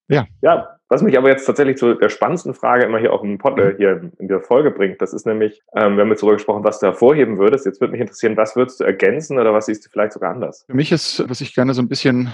Ja. 0.09 0.27
Ja, 0.43 0.79
was 0.95 1.03
mich 1.03 1.19
aber 1.19 1.29
jetzt 1.29 1.45
tatsächlich 1.45 1.77
zu 1.77 1.95
der 1.95 2.09
spannendsten 2.09 2.55
Frage 2.55 2.85
immer 2.85 2.99
hier 2.99 3.13
auch 3.13 3.25
im 3.25 3.37
Pod, 3.37 3.59
hier 3.77 4.13
in 4.17 4.29
der 4.29 4.41
Folge 4.41 4.71
bringt, 4.71 5.03
das 5.03 5.13
ist 5.13 5.27
nämlich, 5.27 5.61
ähm, 5.75 5.97
wir 5.97 6.03
haben 6.03 6.11
jetzt 6.11 6.23
darüber 6.23 6.37
gesprochen, 6.37 6.63
was 6.63 6.79
du 6.79 6.87
hervorheben 6.87 7.37
würdest. 7.37 7.67
Jetzt 7.67 7.81
würde 7.81 7.91
mich 7.93 8.01
interessieren, 8.01 8.37
was 8.37 8.55
würdest 8.55 8.79
du 8.79 8.85
ergänzen 8.85 9.41
oder 9.41 9.53
was 9.53 9.67
siehst 9.67 9.85
du 9.85 9.91
vielleicht 9.91 10.13
sogar 10.13 10.33
anders? 10.33 10.65
Für 10.69 10.75
mich 10.77 10.93
ist, 10.93 11.29
was 11.29 11.41
ich 11.41 11.53
gerne 11.53 11.75
so 11.75 11.83
ein 11.83 11.89
bisschen 11.89 12.31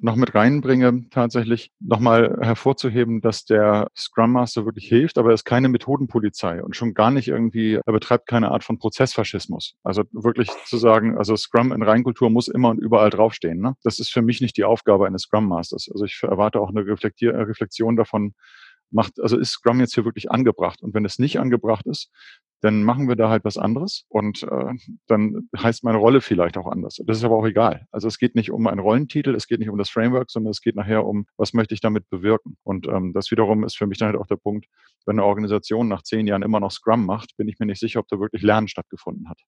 noch 0.00 0.16
mit 0.16 0.34
reinbringe, 0.34 1.04
tatsächlich 1.10 1.72
nochmal 1.80 2.36
hervorzuheben, 2.40 3.20
dass 3.20 3.44
der 3.44 3.88
Scrum 3.96 4.32
Master 4.32 4.64
wirklich 4.64 4.86
hilft, 4.86 5.18
aber 5.18 5.30
er 5.30 5.34
ist 5.34 5.44
keine 5.44 5.68
Methodenpolizei 5.68 6.62
und 6.62 6.74
schon 6.74 6.94
gar 6.94 7.10
nicht 7.10 7.28
irgendwie, 7.28 7.74
er 7.74 7.92
betreibt 7.92 8.26
keine 8.26 8.50
Art 8.50 8.64
von 8.64 8.78
Prozessfaschismus. 8.78 9.76
Also 9.84 10.02
wirklich 10.12 10.48
zu 10.66 10.76
sagen, 10.78 11.16
also 11.16 11.36
Scrum 11.36 11.72
in 11.72 11.82
Reinkultur 11.82 12.30
muss 12.30 12.48
immer 12.48 12.70
und 12.70 12.78
überall 12.78 13.10
draufstehen. 13.10 13.60
Ne? 13.60 13.76
Das 13.82 13.98
ist 13.98 14.12
für 14.12 14.22
mich 14.22 14.40
nicht 14.40 14.56
die 14.56 14.64
Aufgabe 14.64 15.06
eines 15.06 15.22
Scrum 15.22 15.46
Masters. 15.46 15.88
Also 15.92 16.04
ich 16.04 16.20
erwarte 16.22 16.60
auch 16.60 16.70
eine 16.70 16.84
Reflexion 16.86 17.96
davon, 17.96 18.03
macht, 18.90 19.20
also 19.20 19.38
ist 19.38 19.50
Scrum 19.50 19.80
jetzt 19.80 19.94
hier 19.94 20.04
wirklich 20.04 20.30
angebracht? 20.30 20.82
Und 20.82 20.94
wenn 20.94 21.04
es 21.04 21.18
nicht 21.18 21.38
angebracht 21.40 21.86
ist, 21.86 22.10
dann 22.60 22.82
machen 22.82 23.08
wir 23.08 23.16
da 23.16 23.28
halt 23.28 23.44
was 23.44 23.58
anderes 23.58 24.06
und 24.08 24.42
äh, 24.44 24.72
dann 25.06 25.50
heißt 25.54 25.84
meine 25.84 25.98
Rolle 25.98 26.22
vielleicht 26.22 26.56
auch 26.56 26.66
anders. 26.66 26.98
Das 27.04 27.18
ist 27.18 27.24
aber 27.24 27.36
auch 27.36 27.44
egal. 27.44 27.86
Also 27.90 28.08
es 28.08 28.16
geht 28.16 28.34
nicht 28.34 28.50
um 28.50 28.66
einen 28.66 28.80
Rollentitel, 28.80 29.34
es 29.34 29.46
geht 29.46 29.58
nicht 29.58 29.68
um 29.68 29.76
das 29.76 29.90
Framework, 29.90 30.30
sondern 30.30 30.50
es 30.50 30.62
geht 30.62 30.74
nachher 30.74 31.04
um, 31.04 31.26
was 31.36 31.52
möchte 31.52 31.74
ich 31.74 31.82
damit 31.82 32.08
bewirken. 32.08 32.56
Und 32.62 32.86
ähm, 32.86 33.12
das 33.12 33.30
wiederum 33.30 33.64
ist 33.64 33.76
für 33.76 33.86
mich 33.86 33.98
dann 33.98 34.08
halt 34.08 34.18
auch 34.18 34.26
der 34.26 34.36
Punkt, 34.36 34.66
wenn 35.04 35.18
eine 35.18 35.26
Organisation 35.26 35.88
nach 35.88 36.02
zehn 36.02 36.26
Jahren 36.26 36.42
immer 36.42 36.58
noch 36.58 36.70
Scrum 36.70 37.04
macht, 37.04 37.36
bin 37.36 37.48
ich 37.48 37.58
mir 37.58 37.66
nicht 37.66 37.80
sicher, 37.80 38.00
ob 38.00 38.08
da 38.08 38.18
wirklich 38.18 38.40
Lernen 38.40 38.68
stattgefunden 38.68 39.28
hat. 39.28 39.42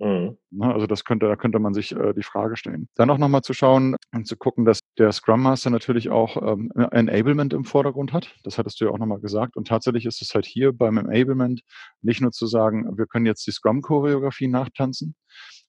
Mhm. 0.00 0.36
Ne, 0.50 0.74
also 0.74 0.86
das 0.86 1.04
könnte, 1.04 1.26
da 1.26 1.36
könnte 1.36 1.58
man 1.60 1.72
sich 1.72 1.92
äh, 1.92 2.12
die 2.14 2.22
Frage 2.22 2.56
stellen. 2.56 2.88
Dann 2.96 3.10
auch 3.10 3.18
nochmal 3.18 3.42
zu 3.42 3.52
schauen 3.52 3.96
und 4.12 4.26
zu 4.26 4.36
gucken, 4.36 4.64
dass 4.64 4.80
der 4.98 5.12
Scrum 5.12 5.42
Master 5.42 5.70
natürlich 5.70 6.10
auch 6.10 6.36
ähm, 6.42 6.72
Enablement 6.90 7.52
im 7.52 7.64
Vordergrund 7.64 8.12
hat. 8.12 8.34
Das 8.42 8.58
hattest 8.58 8.80
du 8.80 8.86
ja 8.86 8.90
auch 8.90 8.98
nochmal 8.98 9.20
gesagt. 9.20 9.56
Und 9.56 9.68
tatsächlich 9.68 10.06
ist 10.06 10.20
es 10.20 10.34
halt 10.34 10.46
hier 10.46 10.72
beim 10.72 10.98
Enablement 10.98 11.62
nicht 12.02 12.20
nur 12.20 12.32
zu 12.32 12.46
sagen, 12.46 12.98
wir 12.98 13.06
können 13.06 13.26
jetzt 13.26 13.46
die 13.46 13.52
Scrum-Choreografie 13.52 14.48
nachtanzen, 14.48 15.14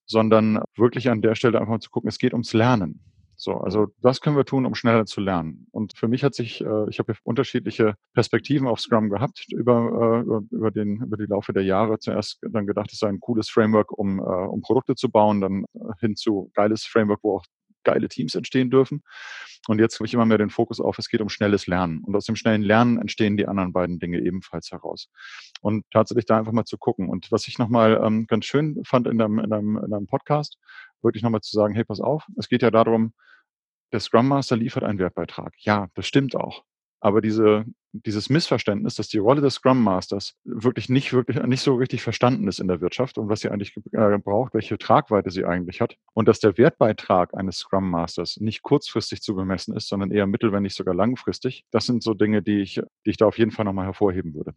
sondern 0.05 0.61
wirklich 0.75 1.09
an 1.09 1.21
der 1.21 1.35
Stelle 1.35 1.61
einfach 1.61 1.79
zu 1.79 1.91
gucken, 1.91 2.09
es 2.09 2.17
geht 2.17 2.33
ums 2.33 2.53
Lernen. 2.53 3.01
So, 3.45 3.57
also 3.57 3.89
was 4.01 4.21
können 4.21 4.35
wir 4.35 4.45
tun, 4.45 4.65
um 4.65 4.73
schneller 4.73 5.05
zu 5.05 5.21
lernen? 5.21 5.67
Und 5.69 5.95
für 5.95 6.07
mich 6.07 6.23
hat 6.23 6.33
sich, 6.33 6.61
äh, 6.61 6.89
ich 6.89 6.97
habe 6.97 7.13
unterschiedliche 7.21 7.93
Perspektiven 8.15 8.67
auf 8.67 8.79
Scrum 8.79 9.11
gehabt 9.11 9.45
über, 9.51 10.25
äh, 10.25 10.55
über, 10.55 10.71
den, 10.71 11.03
über 11.03 11.15
die 11.15 11.27
Laufe 11.27 11.53
der 11.53 11.61
Jahre. 11.61 11.99
Zuerst 11.99 12.39
dann 12.41 12.65
gedacht, 12.65 12.91
es 12.91 12.97
sei 12.97 13.07
ein 13.07 13.19
cooles 13.19 13.47
Framework, 13.47 13.91
um, 13.91 14.17
äh, 14.17 14.23
um 14.23 14.61
Produkte 14.61 14.95
zu 14.95 15.11
bauen, 15.11 15.41
dann 15.41 15.65
äh, 15.75 15.93
hin 15.99 16.15
zu 16.15 16.49
geiles 16.55 16.85
Framework, 16.85 17.19
wo 17.21 17.35
auch 17.37 17.45
geile 17.83 18.07
Teams 18.07 18.33
entstehen 18.33 18.71
dürfen. 18.71 19.03
Und 19.67 19.77
jetzt 19.77 19.99
habe 19.99 20.07
ich 20.07 20.13
immer 20.15 20.25
mehr 20.25 20.39
den 20.39 20.49
Fokus 20.49 20.79
auf, 20.79 20.97
es 20.97 21.07
geht 21.07 21.21
um 21.21 21.29
schnelles 21.29 21.67
Lernen. 21.67 22.03
Und 22.03 22.15
aus 22.15 22.25
dem 22.25 22.35
schnellen 22.35 22.63
Lernen 22.63 22.97
entstehen 22.97 23.37
die 23.37 23.47
anderen 23.47 23.73
beiden 23.73 23.99
Dinge 23.99 24.21
ebenfalls 24.21 24.71
heraus. 24.71 25.11
Und 25.61 25.85
tatsächlich 25.91 26.25
da 26.25 26.39
einfach 26.39 26.51
mal 26.51 26.65
zu 26.65 26.79
gucken. 26.79 27.09
Und 27.09 27.31
was 27.31 27.47
ich 27.47 27.59
nochmal 27.59 28.01
ähm, 28.03 28.25
ganz 28.25 28.45
schön 28.45 28.81
fand 28.85 29.05
in 29.05 29.21
einem, 29.21 29.37
in, 29.37 29.53
einem, 29.53 29.77
in 29.77 29.93
einem 29.93 30.07
Podcast, 30.07 30.57
wirklich 31.03 31.21
nochmal 31.21 31.41
zu 31.41 31.55
sagen, 31.55 31.75
hey, 31.75 31.83
pass 31.83 31.99
auf, 31.99 32.25
es 32.39 32.49
geht 32.49 32.63
ja 32.63 32.71
darum, 32.71 33.13
der 33.95 34.01
Scrum 34.01 34.27
Master 34.27 34.57
liefert 34.57 34.83
einen 34.83 34.99
Wertbeitrag. 34.99 35.53
Ja, 35.59 35.87
das 35.95 36.05
stimmt 36.05 36.35
auch. 36.35 36.65
Aber 36.99 37.21
diese, 37.21 37.63
dieses 37.93 38.29
Missverständnis, 38.29 38.95
dass 38.95 39.07
die 39.07 39.19
Rolle 39.19 39.39
des 39.39 39.53
Scrum 39.53 39.81
Masters 39.81 40.35
wirklich 40.43 40.89
nicht, 40.89 41.13
wirklich 41.13 41.41
nicht 41.43 41.61
so 41.61 41.75
richtig 41.75 42.01
verstanden 42.01 42.49
ist 42.49 42.59
in 42.59 42.67
der 42.67 42.81
Wirtschaft 42.81 43.17
und 43.17 43.29
was 43.29 43.39
sie 43.39 43.49
eigentlich 43.49 43.73
äh, 43.93 44.17
braucht, 44.17 44.53
welche 44.53 44.77
Tragweite 44.77 45.31
sie 45.31 45.45
eigentlich 45.45 45.79
hat 45.79 45.95
und 46.13 46.27
dass 46.27 46.41
der 46.41 46.57
Wertbeitrag 46.57 47.33
eines 47.37 47.59
Scrum 47.59 47.89
Masters 47.89 48.35
nicht 48.41 48.63
kurzfristig 48.63 49.21
zu 49.21 49.33
bemessen 49.33 49.73
ist, 49.77 49.87
sondern 49.87 50.11
eher 50.11 50.27
mittel, 50.27 50.51
wenn 50.51 50.63
nicht 50.63 50.75
sogar 50.75 50.93
langfristig. 50.93 51.63
Das 51.71 51.85
sind 51.85 52.03
so 52.03 52.13
Dinge, 52.13 52.41
die 52.41 52.59
ich, 52.59 52.81
die 53.05 53.11
ich 53.11 53.17
da 53.17 53.27
auf 53.27 53.37
jeden 53.37 53.51
Fall 53.51 53.63
nochmal 53.63 53.85
hervorheben 53.85 54.33
würde. 54.33 54.53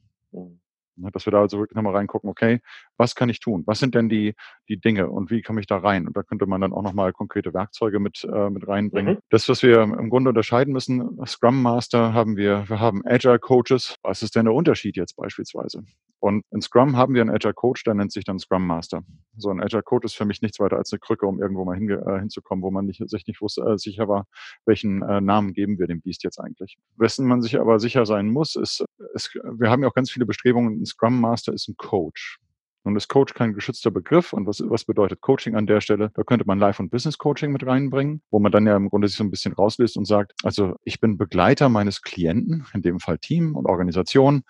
Ne, 0.99 1.11
dass 1.13 1.27
wir 1.27 1.31
da 1.31 1.41
also 1.41 1.59
wirklich 1.59 1.77
nochmal 1.77 1.95
reingucken, 1.95 2.29
okay, 2.29 2.61
was 2.97 3.15
kann 3.15 3.29
ich 3.29 3.39
tun? 3.39 3.63
Was 3.67 3.79
sind 3.79 3.95
denn 3.95 4.09
die, 4.09 4.35
die 4.69 4.81
Dinge 4.81 5.09
und 5.09 5.31
wie 5.31 5.43
komme 5.43 5.61
ich 5.61 5.67
da 5.67 5.79
rein? 5.79 6.07
Und 6.09 6.17
da 6.17 6.25
könnte 6.25 6.47
man 6.47 6.61
dann 6.61 6.73
auch 6.73 6.83
nochmal 6.83 7.13
konkrete 7.13 7.55
Werkzeuge 7.55 8.01
mit, 8.01 8.25
äh, 8.25 8.51
mit 8.51 8.67
reinbringen. 8.67 9.15
Mhm. 9.15 9.21
Das, 9.31 9.49
was 9.49 9.63
wir 9.63 9.83
im 9.83 10.11
Grunde 10.11 10.31
unterscheiden 10.31 10.73
müssen, 10.73 11.25
Scrum 11.25 11.63
Master 11.63 12.13
haben 12.13 12.37
wir, 12.37 12.69
wir 12.69 12.81
haben 12.81 13.03
Agile 13.07 13.39
Coaches. 13.39 13.97
Was 14.03 14.23
ist 14.23 14.35
denn 14.35 14.47
der 14.47 14.55
Unterschied 14.55 14.97
jetzt 14.97 15.17
beispielsweise? 15.17 15.85
Und 16.21 16.45
in 16.51 16.61
Scrum 16.61 16.97
haben 16.97 17.15
wir 17.15 17.21
einen 17.21 17.31
Agile 17.31 17.55
Coach, 17.55 17.85
der 17.85 17.95
nennt 17.95 18.11
sich 18.11 18.25
dann 18.25 18.41
Scrum 18.41 18.67
Master. 18.67 19.05
So 19.37 19.51
ein 19.51 19.63
Agile 19.63 19.85
Coach 19.85 20.05
ist 20.05 20.17
für 20.17 20.25
mich 20.25 20.43
nichts 20.43 20.59
weiter 20.59 20.77
als 20.77 20.93
eine 20.93 20.99
Krücke, 20.99 21.27
um 21.27 21.41
irgendwo 21.41 21.65
mal 21.65 21.77
hinge, 21.77 21.95
äh, 22.07 22.19
hinzukommen, 22.19 22.63
wo 22.63 22.73
man 22.73 22.87
nicht, 22.87 23.09
sich 23.09 23.27
nicht 23.29 23.41
wusste, 23.41 23.63
äh, 23.63 23.79
sicher 23.79 24.09
war, 24.09 24.27
welchen 24.67 25.03
äh, 25.03 25.21
Namen 25.21 25.53
geben 25.53 25.79
wir 25.79 25.87
dem 25.87 26.01
Biest 26.01 26.25
jetzt 26.25 26.41
eigentlich. 26.41 26.77
Wessen 26.97 27.27
man 27.27 27.41
sich 27.41 27.61
aber 27.61 27.79
sicher 27.79 28.05
sein 28.05 28.29
muss, 28.31 28.57
ist, 28.57 28.85
ist 29.15 29.35
wir 29.35 29.71
haben 29.71 29.83
ja 29.83 29.89
auch 29.89 29.95
ganz 29.95 30.11
viele 30.11 30.27
Bestrebungen, 30.27 30.81
ein 30.81 30.87
Scrum 30.87 31.21
Master 31.21 31.53
ist 31.53 31.69
ein 31.69 31.77
Coach. 31.77 32.39
Nun 32.85 32.97
ist 32.97 33.09
Coach 33.09 33.35
kein 33.35 33.53
geschützter 33.53 33.91
Begriff. 33.91 34.33
Und 34.33 34.47
was, 34.47 34.63
was 34.65 34.85
bedeutet 34.85 35.21
Coaching 35.21 35.57
an 35.57 35.67
der 35.67 35.81
Stelle? 35.83 36.11
Da 36.15 36.23
könnte 36.23 36.47
man 36.47 36.59
Life- 36.59 36.83
und 36.83 36.91
Business-Coaching 36.91 37.53
mit 37.53 37.67
reinbringen, 37.67 38.23
wo 38.31 38.39
man 38.39 38.51
dann 38.51 38.67
ja 38.67 38.77
im 38.77 38.89
Grunde 38.89 39.09
sich 39.09 39.19
so 39.19 39.25
ein 39.25 39.31
bisschen 39.31 39.53
rauslöst 39.53 39.99
und 39.99 40.07
sagt, 40.07 40.33
also 40.43 40.77
ich 40.85 40.99
bin 40.99 41.19
Begleiter 41.19 41.69
meines 41.69 42.01
Klienten, 42.01 42.67
in 42.73 42.81
dem 42.81 42.99
Fall 42.99 43.19
Team 43.19 43.57
und 43.57 43.67
Organisation. 43.67 44.43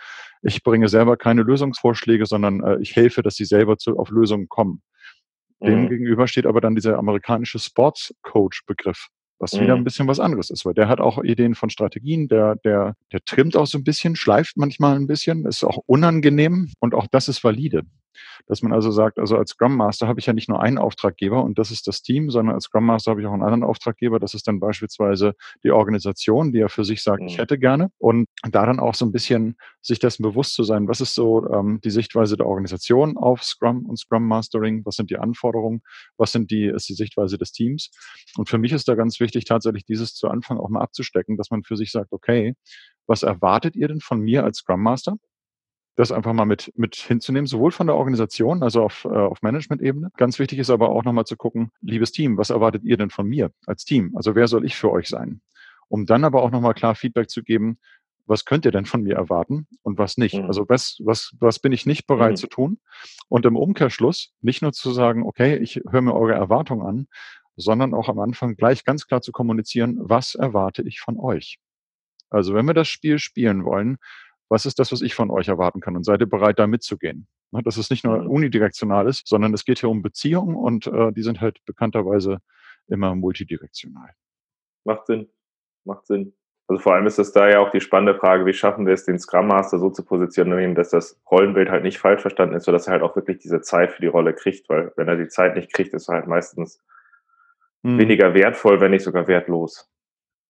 Ich 0.43 0.63
bringe 0.63 0.89
selber 0.89 1.17
keine 1.17 1.43
Lösungsvorschläge, 1.43 2.27
sondern 2.27 2.63
äh, 2.63 2.79
ich 2.81 2.95
helfe, 2.95 3.23
dass 3.23 3.35
sie 3.35 3.45
selber 3.45 3.77
zu, 3.77 3.99
auf 3.99 4.11
Lösungen 4.11 4.49
kommen. 4.49 4.83
Dem 5.61 5.83
mhm. 5.83 5.89
gegenüber 5.89 6.29
steht 6.29 6.47
aber 6.47 6.61
dann 6.61 6.77
dieser 6.77 6.99
amerikanische 6.99 7.59
Sports-Coach-Begriff 7.59 9.09
was 9.39 9.53
mhm. 9.53 9.61
wieder 9.61 9.75
ein 9.75 9.85
bisschen 9.85 10.09
was 10.09 10.21
anderes 10.21 10.51
ist, 10.51 10.65
weil 10.65 10.75
der 10.75 10.89
hat 10.89 11.01
auch 11.01 11.23
Ideen 11.23 11.55
von 11.55 11.71
Strategien, 11.71 12.29
der, 12.29 12.57
der, 12.57 12.95
der 13.13 13.25
trimmt 13.25 13.57
auch 13.57 13.67
so 13.67 13.79
ein 13.79 13.85
bisschen, 13.85 14.17
schleift 14.17 14.57
manchmal 14.57 14.97
ein 14.97 15.07
bisschen, 15.07 15.47
ist 15.47 15.65
auch 15.65 15.79
unangenehm 15.87 16.71
und 16.81 16.95
auch 16.95 17.07
das 17.07 17.29
ist 17.29 17.43
valide. 17.45 17.83
Dass 18.47 18.63
man 18.63 18.73
also 18.73 18.91
sagt, 18.91 19.19
also 19.19 19.37
als 19.37 19.51
Scrum 19.51 19.77
Master 19.77 20.09
habe 20.09 20.21
ich 20.21 20.27
ja 20.27 20.33
nicht 20.33 20.49
nur 20.49 20.63
einen 20.63 20.79
Auftraggeber 20.79 21.43
und 21.43 21.59
das 21.59 21.71
ist 21.71 21.87
das 21.87 22.03
Team, 22.03 22.31
sondern 22.31 22.55
als 22.55 22.65
Scrum 22.65 22.87
Master 22.87 23.11
habe 23.11 23.21
ich 23.21 23.27
auch 23.27 23.33
einen 23.33 23.43
anderen 23.43 23.65
Auftraggeber. 23.65 24.19
Das 24.19 24.35
ist 24.35 24.49
dann 24.49 24.61
beispielsweise 24.61 25.35
die 25.63 25.71
Organisation, 25.71 26.53
die 26.53 26.59
ja 26.59 26.69
für 26.69 26.85
sich 26.85 27.03
sagt, 27.03 27.23
mhm. 27.23 27.29
ich 27.29 27.39
hätte 27.39 27.59
gerne. 27.59 27.91
Und 27.99 28.29
da 28.51 28.67
dann 28.67 28.81
auch 28.81 28.95
so 28.95 29.05
ein 29.05 29.13
bisschen 29.13 29.57
sich 29.81 29.99
dessen 29.99 30.23
bewusst 30.23 30.55
zu 30.55 30.65
sein, 30.65 30.89
was 30.89 31.01
ist 31.01 31.15
so 31.15 31.49
ähm, 31.51 31.81
die 31.83 31.91
Sichtweise 31.91 32.37
der 32.37 32.47
Organisation 32.47 33.17
auf 33.17 33.45
Scrum 33.45 33.87
und 33.87 33.99
Scrum 33.99 34.27
Mastering, 34.27 34.85
was 34.85 34.97
sind 34.97 35.11
die 35.11 35.19
Anforderungen, 35.19 35.83
was 36.17 36.33
sind 36.33 36.51
die, 36.51 36.67
ist 36.67 36.89
die 36.89 36.95
Sichtweise 36.95 37.39
des 37.39 37.53
Teams. 37.53 37.91
Und 38.37 38.49
für 38.49 38.59
mich 38.59 38.73
ist 38.73 38.89
da 38.89 38.95
ganz 38.95 39.21
wichtig, 39.21 39.45
tatsächlich 39.45 39.85
dieses 39.85 40.15
zu 40.15 40.29
Anfang 40.29 40.59
auch 40.59 40.69
mal 40.69 40.81
abzustecken, 40.81 41.37
dass 41.37 41.51
man 41.51 41.63
für 41.63 41.77
sich 41.77 41.93
sagt, 41.93 42.13
okay, 42.13 42.55
was 43.07 43.23
erwartet 43.23 43.75
ihr 43.75 43.89
denn 43.89 44.01
von 44.01 44.21
mir 44.21 44.45
als 44.45 44.59
Scrum 44.59 44.83
Master? 44.83 45.17
Das 45.99 46.13
einfach 46.13 46.33
mal 46.33 46.45
mit, 46.45 46.73
mit 46.77 46.95
hinzunehmen, 46.95 47.49
sowohl 47.49 47.73
von 47.73 47.89
der 47.89 47.97
Organisation, 47.97 48.63
also 48.63 48.85
auf, 48.85 49.05
äh, 49.05 49.09
auf 49.09 49.43
Management-Ebene. 49.43 50.13
Ganz 50.17 50.39
wichtig 50.39 50.61
ist 50.61 50.71
aber 50.71 50.91
auch 50.91 51.03
nochmal 51.03 51.25
zu 51.25 51.37
gucken, 51.37 51.73
liebes 51.81 52.13
Team, 52.13 52.39
was 52.39 52.51
erwartet 52.51 52.85
ihr 52.85 52.97
denn 52.97 53.11
von 53.11 53.27
mir 53.27 53.51
als 53.67 53.85
Team? 53.85 54.13
Also 54.15 54.37
wer 54.37 54.47
soll 54.47 54.65
ich 54.65 54.77
für 54.77 54.93
euch 54.93 55.09
sein? 55.09 55.41
Um 55.89 56.07
dann 56.07 56.23
aber 56.23 56.45
auch 56.45 56.53
nochmal 56.53 56.75
klar 56.75 56.95
Feedback 56.95 57.29
zu 57.29 57.43
geben, 57.43 57.79
was 58.27 58.45
könnt 58.45 58.65
ihr 58.65 58.71
denn 58.71 58.85
von 58.85 59.03
mir 59.03 59.17
erwarten 59.17 59.67
und 59.83 59.99
was 59.99 60.19
nicht? 60.19 60.37
Mhm. 60.37 60.45
Also 60.45 60.69
was, 60.69 60.99
was, 61.05 61.35
was 61.41 61.59
bin 61.59 61.73
ich 61.73 61.85
nicht 61.85 62.07
bereit 62.07 62.33
mhm. 62.33 62.37
zu 62.37 62.47
tun? 62.47 62.79
Und 63.29 63.45
im 63.45 63.57
Umkehrschluss 63.57 64.33
nicht 64.41 64.63
nur 64.63 64.73
zu 64.73 64.93
sagen, 64.93 65.25
okay, 65.25 65.57
ich 65.57 65.81
höre 65.91 66.03
mir 66.03 66.15
eure 66.15 66.35
Erwartungen 66.35 66.87
an, 66.87 67.09
sondern 67.57 67.93
auch 67.93 68.09
am 68.09 68.21
Anfang 68.21 68.55
gleich 68.55 68.85
ganz 68.85 69.09
klar 69.09 69.21
zu 69.21 69.33
kommunizieren, 69.33 69.97
was 69.99 70.37
erwarte 70.37 70.83
ich 70.83 71.01
von 71.01 71.19
euch? 71.19 71.59
Also 72.31 72.55
wenn 72.55 72.67
wir 72.67 72.75
das 72.75 72.87
Spiel 72.87 73.19
spielen 73.19 73.65
wollen, 73.65 73.99
was 74.49 74.67
ist 74.67 74.79
das, 74.79 74.93
was 74.93 75.03
ich 75.03 75.15
von 75.15 75.31
euch 75.31 75.49
erwarten 75.49 75.81
kann 75.81 75.97
und 75.97 76.05
seid 76.05 76.21
ihr 76.21 76.29
bereit, 76.29 76.59
da 76.59 76.67
mitzugehen? 76.67 77.27
Ne, 77.51 77.63
dass 77.63 77.77
es 77.77 77.91
nicht 77.91 78.05
nur 78.05 78.19
mhm. 78.19 78.29
unidirektional 78.29 79.09
ist, 79.09 79.27
sondern 79.27 79.55
es 79.55 79.65
geht 79.65 79.81
hier 79.81 79.89
um 79.89 80.03
Beziehungen 80.03 80.55
und 80.55 80.87
äh, 80.87 81.13
die 81.13 81.23
sind 81.23 81.41
halt 81.41 81.65
bekannterweise 81.65 82.39
immer 82.89 83.15
multidirektional. 83.15 84.11
Macht 84.85 85.07
Sinn. 85.07 85.29
Macht 85.85 86.07
Sinn. 86.07 86.35
Also 86.69 86.83
vor 86.83 86.95
allem 86.95 87.07
ist 87.07 87.19
es 87.19 87.33
da 87.33 87.49
ja 87.49 87.61
auch 87.61 87.71
die 87.71 87.81
spannende 87.81 88.19
Frage, 88.19 88.45
wie 88.45 88.53
schaffen 88.53 88.87
wir 88.87 88.93
es, 88.93 89.07
den 89.07 89.19
Scrum 89.19 89.49
Master 89.49 89.79
so 89.79 89.89
zu 89.89 90.05
positionieren, 90.05 90.75
dass 90.75 90.91
das 90.91 91.19
Rollenbild 91.31 91.71
halt 91.71 91.83
nicht 91.83 91.99
falsch 91.99 92.21
verstanden 92.21 92.55
ist, 92.55 92.65
sodass 92.65 92.87
er 92.87 92.93
halt 92.93 93.03
auch 93.03 93.17
wirklich 93.17 93.39
diese 93.39 93.63
Zeit 93.63 93.93
für 93.93 94.03
die 94.03 94.09
Rolle 94.09 94.35
kriegt, 94.35 94.69
weil 94.69 94.93
wenn 94.97 95.09
er 95.09 95.17
die 95.17 95.29
Zeit 95.29 95.57
nicht 95.57 95.73
kriegt, 95.73 95.95
ist 95.95 96.11
er 96.11 96.17
halt 96.17 96.27
meistens 96.27 96.83
hm. 97.83 97.99
weniger 97.99 98.35
wertvoll, 98.35 98.83
wenn 98.83 98.91
nicht 98.91 99.05
sogar 99.05 99.29
wertlos. 99.29 99.91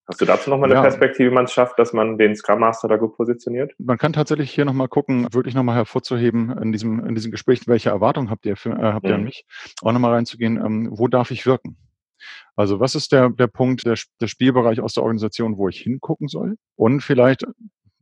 Hast 0.08 0.22
du 0.22 0.24
dazu 0.24 0.48
nochmal 0.48 0.70
eine 0.70 0.76
ja. 0.76 0.82
Perspektive, 0.82 1.30
wie 1.30 1.34
man 1.34 1.44
es 1.44 1.52
schafft, 1.52 1.78
dass 1.78 1.92
man 1.92 2.16
den 2.16 2.34
Scrum 2.34 2.60
Master 2.60 2.88
da 2.88 2.96
gut 2.96 3.14
positioniert? 3.14 3.74
Man 3.78 3.98
kann 3.98 4.14
tatsächlich 4.14 4.50
hier 4.50 4.64
nochmal 4.64 4.88
gucken, 4.88 5.26
wirklich 5.32 5.54
nochmal 5.54 5.76
hervorzuheben 5.76 6.50
in 6.62 6.72
diesem, 6.72 7.04
in 7.04 7.14
diesem 7.14 7.30
Gespräch, 7.30 7.68
welche 7.68 7.90
Erwartungen 7.90 8.30
habt 8.30 8.46
ihr, 8.46 8.56
für, 8.56 8.70
äh, 8.70 8.92
habt 8.94 9.06
ihr 9.06 9.14
an 9.14 9.20
mhm. 9.20 9.26
mich, 9.26 9.44
auch 9.82 9.92
nochmal 9.92 10.14
reinzugehen, 10.14 10.56
ähm, 10.56 10.88
wo 10.92 11.08
darf 11.08 11.30
ich 11.30 11.44
wirken? 11.44 11.76
Also 12.56 12.80
was 12.80 12.94
ist 12.94 13.12
der, 13.12 13.28
der 13.28 13.48
Punkt, 13.48 13.84
der, 13.84 13.96
der 14.20 14.26
Spielbereich 14.26 14.80
aus 14.80 14.94
der 14.94 15.02
Organisation, 15.02 15.58
wo 15.58 15.68
ich 15.68 15.78
hingucken 15.78 16.26
soll? 16.26 16.56
Und 16.74 17.02
vielleicht 17.02 17.44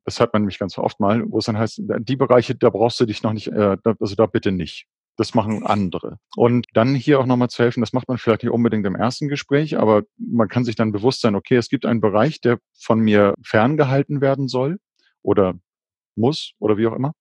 das 0.07 0.21
hat 0.21 0.33
man 0.33 0.43
nämlich 0.43 0.61
ganz 0.61 0.79
oft 0.79 1.01
mal, 1.01 1.25
wo 1.27 1.39
es 1.39 1.47
dann 1.47 1.59
heißt, 1.59 1.83
die 1.99 2.17
Bereiche, 2.17 2.55
da 2.55 2.71
brauchst 2.71 3.01
du 3.01 3.07
dich 3.07 3.25
noch 3.25 3.33
nicht, 3.33 3.49
äh, 3.49 3.77
also 3.85 4.15
da 4.15 4.27
bitte 4.27 4.53
nicht. 4.53 4.87
Das 5.17 5.35
machen 5.35 5.65
andere. 5.65 6.19
Und 6.37 6.67
dann 6.75 6.95
hier 6.95 7.19
auch 7.19 7.27
nochmal 7.27 7.49
zu 7.49 7.63
helfen, 7.63 7.81
das 7.81 7.93
macht 7.93 8.09
man 8.09 8.19
vielleicht 8.19 8.43
nicht 8.43 8.53
unbedingt 8.53 8.87
im 8.87 8.97
ersten 8.97 9.29
Gespräch, 9.29 9.79
aber 9.79 10.03
man 10.19 10.49
kann 10.49 10.65
sich 10.65 10.77
dann 10.77 10.93
bewusst 10.93 11.23
sein, 11.23 11.35
okay, 11.35 11.57
es 11.57 11.69
gibt 11.69 11.87
einen 11.87 12.01
Bereich, 12.01 12.41
der 12.41 12.59
von 12.79 13.01
mir 13.01 13.35
ferngehalten 13.43 14.21
werden 14.21 14.47
soll 14.49 14.79
oder 15.23 15.55
muss 16.17 16.53
oder 16.59 16.77
wie 16.77 16.87
auch 16.87 16.95
immer. 16.95 17.13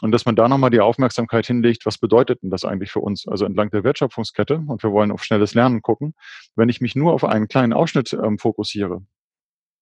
Und 0.00 0.12
dass 0.12 0.26
man 0.26 0.36
da 0.36 0.48
nochmal 0.48 0.70
die 0.70 0.80
Aufmerksamkeit 0.80 1.46
hinlegt, 1.46 1.84
was 1.86 1.98
bedeutet 1.98 2.42
denn 2.42 2.50
das 2.50 2.64
eigentlich 2.64 2.92
für 2.92 3.00
uns? 3.00 3.26
Also 3.26 3.44
entlang 3.44 3.70
der 3.70 3.84
Wertschöpfungskette 3.84 4.62
und 4.66 4.82
wir 4.82 4.92
wollen 4.92 5.10
auf 5.10 5.24
schnelles 5.24 5.54
Lernen 5.54 5.82
gucken. 5.82 6.14
Wenn 6.54 6.68
ich 6.68 6.80
mich 6.80 6.94
nur 6.94 7.12
auf 7.12 7.24
einen 7.24 7.48
kleinen 7.48 7.72
Ausschnitt 7.72 8.12
ähm, 8.12 8.38
fokussiere, 8.38 9.02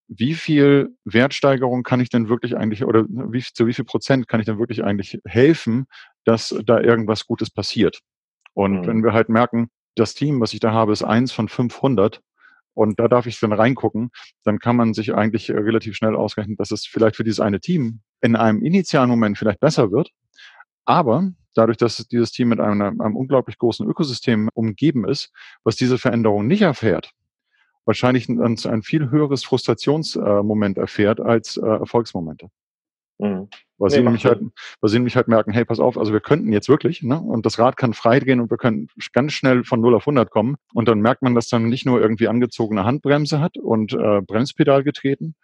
wie 0.09 0.35
viel 0.35 0.97
Wertsteigerung 1.05 1.83
kann 1.83 2.01
ich 2.01 2.09
denn 2.09 2.29
wirklich 2.29 2.57
eigentlich 2.57 2.85
oder 2.85 3.05
wie, 3.09 3.43
zu 3.43 3.67
wie 3.67 3.75
viel 3.75 3.85
Prozent 3.85 4.29
kann 4.29 4.41
ich 4.41 4.47
denn 4.47 4.59
wirklich 4.59 4.85
eigentlich 4.85 5.19
helfen, 5.27 5.87
dass 6.27 6.55
da 6.65 6.81
irgendwas 6.81 7.27
Gutes 7.27 7.51
passiert? 7.51 8.01
Und 8.53 8.81
mhm. 8.81 8.87
wenn 8.87 9.05
wir 9.05 9.13
halt 9.13 9.29
merken, 9.29 9.69
das 9.95 10.15
Team, 10.15 10.41
was 10.41 10.53
ich 10.53 10.61
da 10.61 10.73
habe, 10.73 10.93
ist 10.93 11.03
eins 11.03 11.33
von 11.33 11.49
500 11.49 12.21
und 12.75 13.01
da 13.01 13.09
darf 13.09 13.27
ich 13.27 13.41
dann 13.41 13.53
reingucken, 13.53 14.11
dann 14.45 14.59
kann 14.59 14.77
man 14.77 14.93
sich 14.93 15.15
eigentlich 15.15 15.49
äh, 15.49 15.57
relativ 15.57 15.97
schnell 15.97 16.15
ausrechnen, 16.15 16.57
dass 16.57 16.71
es 16.71 16.87
vielleicht 16.87 17.17
für 17.17 17.25
dieses 17.25 17.41
eine 17.41 17.61
Team 17.61 18.01
in 18.21 18.37
einem 18.37 18.63
initialen 18.63 19.09
Moment 19.09 19.39
vielleicht 19.39 19.61
besser 19.61 19.91
wird, 19.91 20.11
aber 20.85 21.33
dadurch, 21.55 21.79
dass 21.79 21.97
dieses 22.09 22.33
Team 22.33 22.49
mit 22.49 22.61
einem, 22.61 23.01
einem 23.01 23.17
unglaublich 23.17 23.59
großen 23.59 23.89
Ökosystem 23.89 24.51
umgeben 24.55 25.09
ist, 25.09 25.33
was 25.65 25.77
diese 25.77 25.99
Veränderung 25.99 26.47
nicht 26.47 26.63
erfährt, 26.63 27.13
wahrscheinlich 27.87 28.29
ein, 28.29 28.59
ein 28.65 28.83
viel 28.83 29.11
höheres 29.11 29.45
Frustrationsmoment 29.45 30.77
erfährt 30.77 31.21
als 31.21 31.57
äh, 31.57 31.67
Erfolgsmomente. 31.67 32.49
Mhm. 33.19 33.49
Weil, 33.79 33.89
nee, 33.89 33.97
sie 33.97 34.03
nämlich 34.03 34.25
halt, 34.25 34.41
weil 34.81 34.91
sie 34.91 34.97
nämlich 34.97 35.17
halt 35.17 35.29
merken, 35.29 35.53
hey, 35.53 35.65
pass 35.65 35.81
auf, 35.81 35.99
also 35.99 36.13
wir 36.13 36.21
könnten 36.21 36.53
jetzt 36.53 36.69
wirklich, 36.69 37.03
ne, 37.03 37.21
und 37.21 37.45
das 37.45 37.59
Rad 37.59 37.77
kann 37.77 37.93
frei 37.93 38.21
drehen 38.21 38.41
und 38.41 38.51
wir 38.51 38.57
können 38.57 38.89
ganz 39.13 39.33
schnell 39.33 39.65
von 39.65 39.81
0 39.81 39.95
auf 39.95 40.03
100 40.03 40.31
kommen. 40.31 40.57
Und 40.73 40.89
dann 40.89 41.01
merkt 41.01 41.23
man, 41.23 41.35
dass 41.35 41.49
dann 41.49 41.69
nicht 41.69 41.85
nur 41.85 42.01
irgendwie 42.01 42.29
angezogene 42.29 42.85
Handbremse 42.85 43.41
hat 43.41 43.59
und 43.59 43.93
äh, 43.93 44.23
Bremspedal 44.23 44.83
getreten, 44.83 45.35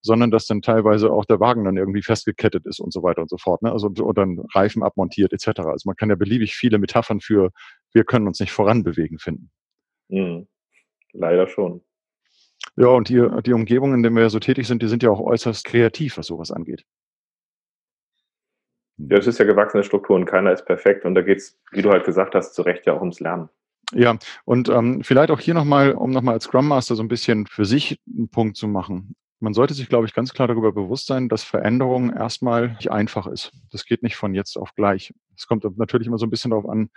sondern 0.00 0.30
dass 0.30 0.46
dann 0.46 0.62
teilweise 0.62 1.10
auch 1.10 1.26
der 1.26 1.40
Wagen 1.40 1.64
dann 1.64 1.76
irgendwie 1.76 2.02
festgekettet 2.02 2.66
ist 2.66 2.80
und 2.80 2.92
so 2.92 3.02
weiter 3.02 3.22
und 3.22 3.30
so 3.30 3.36
fort. 3.36 3.62
Ne? 3.62 3.72
Also 3.72 3.88
und 3.88 4.18
dann 4.18 4.40
Reifen 4.54 4.82
abmontiert 4.82 5.32
etc. 5.32 5.60
Also 5.60 5.82
man 5.86 5.96
kann 5.96 6.08
ja 6.08 6.16
beliebig 6.16 6.54
viele 6.54 6.78
Metaphern 6.78 7.20
für 7.20 7.50
wir 7.92 8.04
können 8.04 8.26
uns 8.26 8.40
nicht 8.40 8.52
voranbewegen 8.52 9.18
finden. 9.18 9.50
Mhm. 10.08 10.48
Leider 11.12 11.46
schon. 11.46 11.82
Ja, 12.76 12.88
und 12.88 13.10
die, 13.10 13.22
die 13.44 13.52
Umgebungen, 13.52 13.96
in 13.96 14.02
denen 14.02 14.16
wir 14.16 14.30
so 14.30 14.38
tätig 14.38 14.66
sind, 14.66 14.82
die 14.82 14.88
sind 14.88 15.02
ja 15.02 15.10
auch 15.10 15.20
äußerst 15.20 15.64
kreativ, 15.64 16.16
was 16.16 16.26
sowas 16.26 16.50
angeht. 16.50 16.84
Ja, 18.98 19.18
es 19.18 19.26
ist 19.26 19.38
ja 19.38 19.44
gewachsene 19.44 19.82
Struktur 19.82 20.16
und 20.16 20.26
keiner 20.26 20.52
ist 20.52 20.64
perfekt. 20.64 21.04
Und 21.04 21.14
da 21.14 21.22
geht 21.22 21.38
es, 21.38 21.58
wie 21.72 21.82
du 21.82 21.90
halt 21.90 22.04
gesagt 22.04 22.34
hast, 22.34 22.54
zu 22.54 22.62
Recht 22.62 22.86
ja 22.86 22.92
auch 22.92 23.00
ums 23.00 23.20
Lernen. 23.20 23.48
Ja, 23.94 24.16
und 24.44 24.68
ähm, 24.68 25.02
vielleicht 25.02 25.30
auch 25.30 25.40
hier 25.40 25.54
nochmal, 25.54 25.92
um 25.92 26.10
nochmal 26.10 26.34
als 26.34 26.44
Scrum 26.44 26.68
Master 26.68 26.94
so 26.94 27.02
ein 27.02 27.08
bisschen 27.08 27.46
für 27.46 27.64
sich 27.64 27.98
einen 28.06 28.28
Punkt 28.28 28.56
zu 28.56 28.68
machen. 28.68 29.14
Man 29.42 29.54
sollte 29.54 29.74
sich, 29.74 29.88
glaube 29.88 30.06
ich, 30.06 30.14
ganz 30.14 30.32
klar 30.32 30.46
darüber 30.46 30.70
bewusst 30.70 31.08
sein, 31.08 31.28
dass 31.28 31.42
Veränderung 31.42 32.12
erstmal 32.12 32.74
nicht 32.74 32.92
einfach 32.92 33.26
ist. 33.26 33.50
Das 33.72 33.84
geht 33.84 34.04
nicht 34.04 34.14
von 34.14 34.34
jetzt 34.34 34.56
auf 34.56 34.72
gleich. 34.76 35.12
Es 35.36 35.48
kommt 35.48 35.64
natürlich 35.78 36.06
immer 36.06 36.18
so 36.18 36.26
ein 36.26 36.30
bisschen 36.30 36.52
darauf 36.52 36.68
an, 36.68 36.90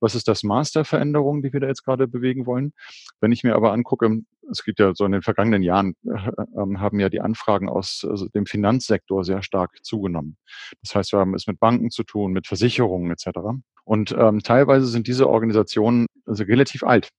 was 0.00 0.14
ist 0.14 0.26
das 0.26 0.42
Maß 0.42 0.72
der 0.72 0.86
Veränderung, 0.86 1.42
die 1.42 1.52
wir 1.52 1.60
da 1.60 1.66
jetzt 1.66 1.84
gerade 1.84 2.08
bewegen 2.08 2.46
wollen. 2.46 2.72
Wenn 3.20 3.32
ich 3.32 3.44
mir 3.44 3.54
aber 3.54 3.72
angucke, 3.72 4.22
es 4.50 4.64
gibt 4.64 4.78
ja 4.78 4.94
so 4.94 5.04
in 5.04 5.12
den 5.12 5.20
vergangenen 5.20 5.62
Jahren, 5.62 5.94
äh, 6.06 6.12
äh, 6.12 6.76
haben 6.78 7.00
ja 7.00 7.10
die 7.10 7.20
Anfragen 7.20 7.68
aus 7.68 8.06
also 8.08 8.28
dem 8.28 8.46
Finanzsektor 8.46 9.22
sehr 9.22 9.42
stark 9.42 9.84
zugenommen. 9.84 10.38
Das 10.80 10.94
heißt, 10.94 11.12
wir 11.12 11.18
haben 11.18 11.34
es 11.34 11.46
mit 11.46 11.60
Banken 11.60 11.90
zu 11.90 12.02
tun, 12.02 12.32
mit 12.32 12.46
Versicherungen 12.46 13.10
etc. 13.10 13.40
Und 13.84 14.16
ähm, 14.18 14.42
teilweise 14.42 14.86
sind 14.86 15.06
diese 15.06 15.28
Organisationen 15.28 16.06
also 16.24 16.44
relativ 16.44 16.82
alt. 16.82 17.10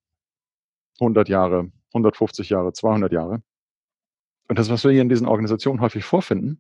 100 1.00 1.30
Jahre, 1.30 1.72
150 1.94 2.50
Jahre, 2.50 2.74
200 2.74 3.12
Jahre. 3.12 3.44
Und 4.52 4.60
das, 4.60 4.70
was 4.70 4.84
wir 4.84 4.92
hier 4.92 5.02
in 5.02 5.08
diesen 5.08 5.30
Organisationen 5.30 5.80
häufig 5.80 6.04
vorfinden, 6.04 6.60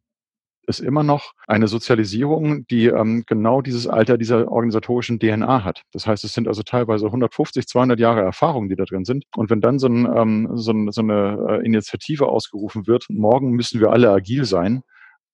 ist 0.65 0.79
immer 0.79 1.03
noch 1.03 1.33
eine 1.45 1.67
Sozialisierung, 1.67 2.65
die 2.67 2.85
ähm, 2.85 3.25
genau 3.27 3.61
dieses 3.61 3.85
Alter 3.85 4.17
dieser 4.17 4.49
organisatorischen 4.49 5.19
DNA 5.19 5.65
hat. 5.65 5.81
Das 5.91 6.07
heißt, 6.07 6.23
es 6.23 6.33
sind 6.33 6.47
also 6.47 6.63
teilweise 6.63 7.07
150, 7.07 7.67
200 7.67 7.99
Jahre 7.99 8.21
Erfahrung, 8.21 8.69
die 8.69 8.77
da 8.77 8.85
drin 8.85 9.03
sind. 9.03 9.25
Und 9.35 9.49
wenn 9.49 9.59
dann 9.59 9.77
so, 9.77 9.87
ein, 9.87 10.05
ähm, 10.05 10.51
so, 10.53 10.71
ein, 10.71 10.89
so 10.89 11.01
eine 11.01 11.37
äh, 11.49 11.65
Initiative 11.65 12.27
ausgerufen 12.27 12.87
wird, 12.87 13.07
morgen 13.09 13.51
müssen 13.51 13.81
wir 13.81 13.91
alle 13.91 14.09
agil 14.09 14.45
sein, 14.45 14.83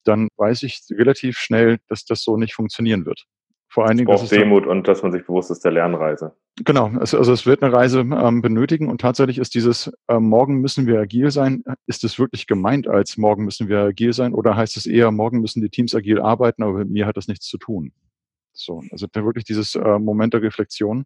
dann 0.02 0.26
weiß 0.36 0.64
ich 0.64 0.80
relativ 0.90 1.38
schnell, 1.38 1.78
dass 1.86 2.06
das 2.06 2.24
so 2.24 2.36
nicht 2.36 2.54
funktionieren 2.54 3.06
wird. 3.06 3.22
Vor 3.70 3.86
allen 3.86 3.98
Dingen. 3.98 4.10
Es 4.10 4.20
braucht 4.20 4.32
Demut 4.32 4.66
und 4.66 4.88
dass 4.88 5.02
man 5.02 5.12
sich 5.12 5.26
bewusst 5.26 5.50
ist 5.50 5.64
der 5.64 5.72
Lernreise. 5.72 6.34
Genau, 6.64 6.90
es, 7.00 7.14
also 7.14 7.32
es 7.32 7.46
wird 7.46 7.62
eine 7.62 7.72
Reise 7.72 8.00
ähm, 8.00 8.40
benötigen 8.40 8.88
und 8.88 9.00
tatsächlich 9.00 9.38
ist 9.38 9.54
dieses 9.54 9.92
äh, 10.08 10.18
morgen 10.18 10.60
müssen 10.60 10.86
wir 10.86 10.98
agil 11.00 11.30
sein, 11.30 11.62
ist 11.86 12.02
es 12.02 12.18
wirklich 12.18 12.46
gemeint 12.46 12.88
als 12.88 13.16
morgen 13.16 13.44
müssen 13.44 13.68
wir 13.68 13.80
agil 13.80 14.12
sein 14.12 14.34
oder 14.34 14.56
heißt 14.56 14.76
es 14.76 14.86
eher 14.86 15.10
morgen 15.10 15.40
müssen 15.40 15.60
die 15.60 15.68
Teams 15.68 15.94
agil 15.94 16.20
arbeiten, 16.20 16.62
aber 16.62 16.78
mit 16.78 16.90
mir 16.90 17.06
hat 17.06 17.16
das 17.16 17.28
nichts 17.28 17.46
zu 17.46 17.58
tun. 17.58 17.92
So, 18.58 18.82
also 18.90 19.06
wirklich 19.14 19.44
dieses 19.44 19.76
äh, 19.76 19.98
Moment 20.00 20.34
der 20.34 20.42
Reflexion. 20.42 21.04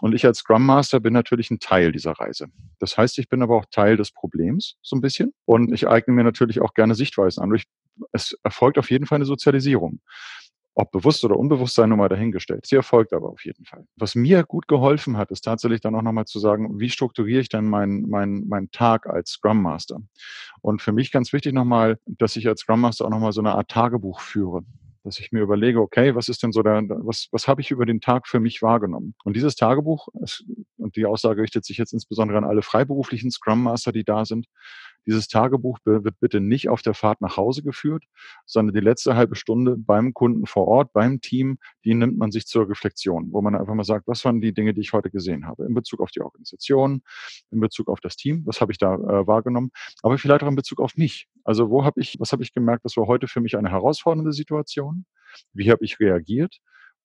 Und 0.00 0.14
ich 0.14 0.24
als 0.24 0.38
Scrum 0.38 0.64
Master 0.64 1.00
bin 1.00 1.12
natürlich 1.12 1.50
ein 1.50 1.58
Teil 1.58 1.92
dieser 1.92 2.12
Reise. 2.12 2.46
Das 2.78 2.96
heißt, 2.96 3.18
ich 3.18 3.28
bin 3.28 3.42
aber 3.42 3.56
auch 3.56 3.66
Teil 3.70 3.98
des 3.98 4.10
Problems, 4.10 4.76
so 4.80 4.96
ein 4.96 5.02
bisschen. 5.02 5.34
Und 5.44 5.72
ich 5.72 5.86
eigne 5.86 6.14
mir 6.14 6.24
natürlich 6.24 6.62
auch 6.62 6.72
gerne 6.72 6.94
Sichtweisen 6.94 7.42
an. 7.42 7.54
Ich, 7.54 7.64
es 8.12 8.38
erfolgt 8.42 8.78
auf 8.78 8.90
jeden 8.90 9.04
Fall 9.04 9.16
eine 9.16 9.26
Sozialisierung. 9.26 10.00
Ob 10.74 10.90
bewusst 10.90 11.24
oder 11.24 11.36
unbewusst 11.36 11.76
sei 11.76 11.86
nun 11.86 11.98
mal 11.98 12.08
dahingestellt. 12.08 12.66
Sie 12.66 12.74
erfolgt 12.74 13.12
aber 13.12 13.28
auf 13.28 13.44
jeden 13.44 13.64
Fall. 13.64 13.86
Was 13.96 14.14
mir 14.14 14.42
gut 14.42 14.66
geholfen 14.66 15.16
hat, 15.16 15.30
ist 15.30 15.42
tatsächlich 15.42 15.80
dann 15.80 15.94
auch 15.94 16.02
nochmal 16.02 16.24
zu 16.24 16.38
sagen, 16.40 16.80
wie 16.80 16.90
strukturiere 16.90 17.40
ich 17.40 17.48
denn 17.48 17.66
meinen 17.66 18.08
mein, 18.08 18.44
mein 18.48 18.70
Tag 18.70 19.06
als 19.06 19.30
Scrum 19.30 19.62
Master? 19.62 20.00
Und 20.60 20.82
für 20.82 20.92
mich 20.92 21.12
ganz 21.12 21.32
wichtig 21.32 21.52
nochmal, 21.52 21.98
dass 22.06 22.36
ich 22.36 22.48
als 22.48 22.60
Scrum 22.60 22.80
Master 22.80 23.04
auch 23.04 23.10
nochmal 23.10 23.32
so 23.32 23.40
eine 23.40 23.54
Art 23.54 23.70
Tagebuch 23.70 24.20
führe 24.20 24.64
dass 25.04 25.20
ich 25.20 25.32
mir 25.32 25.40
überlege, 25.40 25.80
okay, 25.80 26.14
was 26.14 26.28
ist 26.28 26.42
denn 26.42 26.50
so 26.50 26.62
der, 26.62 26.82
was, 26.88 27.28
was 27.30 27.46
habe 27.46 27.60
ich 27.60 27.70
über 27.70 27.84
den 27.84 28.00
Tag 28.00 28.26
für 28.26 28.40
mich 28.40 28.62
wahrgenommen? 28.62 29.14
Und 29.22 29.36
dieses 29.36 29.54
Tagebuch, 29.54 30.08
und 30.78 30.96
die 30.96 31.04
Aussage 31.04 31.42
richtet 31.42 31.66
sich 31.66 31.76
jetzt 31.76 31.92
insbesondere 31.92 32.38
an 32.38 32.44
alle 32.44 32.62
freiberuflichen 32.62 33.30
Scrum 33.30 33.62
Master, 33.62 33.92
die 33.92 34.04
da 34.04 34.24
sind, 34.24 34.46
dieses 35.06 35.28
Tagebuch 35.28 35.78
wird 35.84 36.18
bitte 36.20 36.40
nicht 36.40 36.68
auf 36.68 36.82
der 36.82 36.94
Fahrt 36.94 37.20
nach 37.20 37.36
Hause 37.36 37.62
geführt, 37.62 38.04
sondern 38.46 38.74
die 38.74 38.80
letzte 38.80 39.16
halbe 39.16 39.36
Stunde 39.36 39.76
beim 39.76 40.14
Kunden 40.14 40.46
vor 40.46 40.66
Ort, 40.66 40.92
beim 40.92 41.20
Team, 41.20 41.58
die 41.84 41.94
nimmt 41.94 42.18
man 42.18 42.30
sich 42.30 42.46
zur 42.46 42.68
Reflexion, 42.68 43.32
wo 43.32 43.42
man 43.42 43.54
einfach 43.54 43.74
mal 43.74 43.84
sagt, 43.84 44.06
was 44.06 44.24
waren 44.24 44.40
die 44.40 44.54
Dinge, 44.54 44.74
die 44.74 44.80
ich 44.80 44.92
heute 44.92 45.10
gesehen 45.10 45.46
habe, 45.46 45.64
in 45.64 45.74
Bezug 45.74 46.00
auf 46.00 46.10
die 46.10 46.20
Organisation, 46.20 47.02
in 47.50 47.60
Bezug 47.60 47.88
auf 47.88 48.00
das 48.00 48.16
Team, 48.16 48.42
was 48.46 48.60
habe 48.60 48.72
ich 48.72 48.78
da 48.78 48.94
äh, 48.94 49.26
wahrgenommen, 49.26 49.70
aber 50.02 50.18
vielleicht 50.18 50.42
auch 50.42 50.48
in 50.48 50.56
Bezug 50.56 50.80
auf 50.80 50.96
mich. 50.96 51.28
Also 51.44 51.70
wo 51.70 51.84
habe 51.84 52.00
ich, 52.00 52.16
was 52.18 52.32
habe 52.32 52.42
ich 52.42 52.52
gemerkt, 52.52 52.84
das 52.84 52.96
war 52.96 53.06
heute 53.06 53.28
für 53.28 53.40
mich 53.40 53.56
eine 53.56 53.70
herausfordernde 53.70 54.32
Situation? 54.32 55.06
Wie 55.52 55.70
habe 55.70 55.84
ich 55.84 55.98
reagiert? 56.00 56.58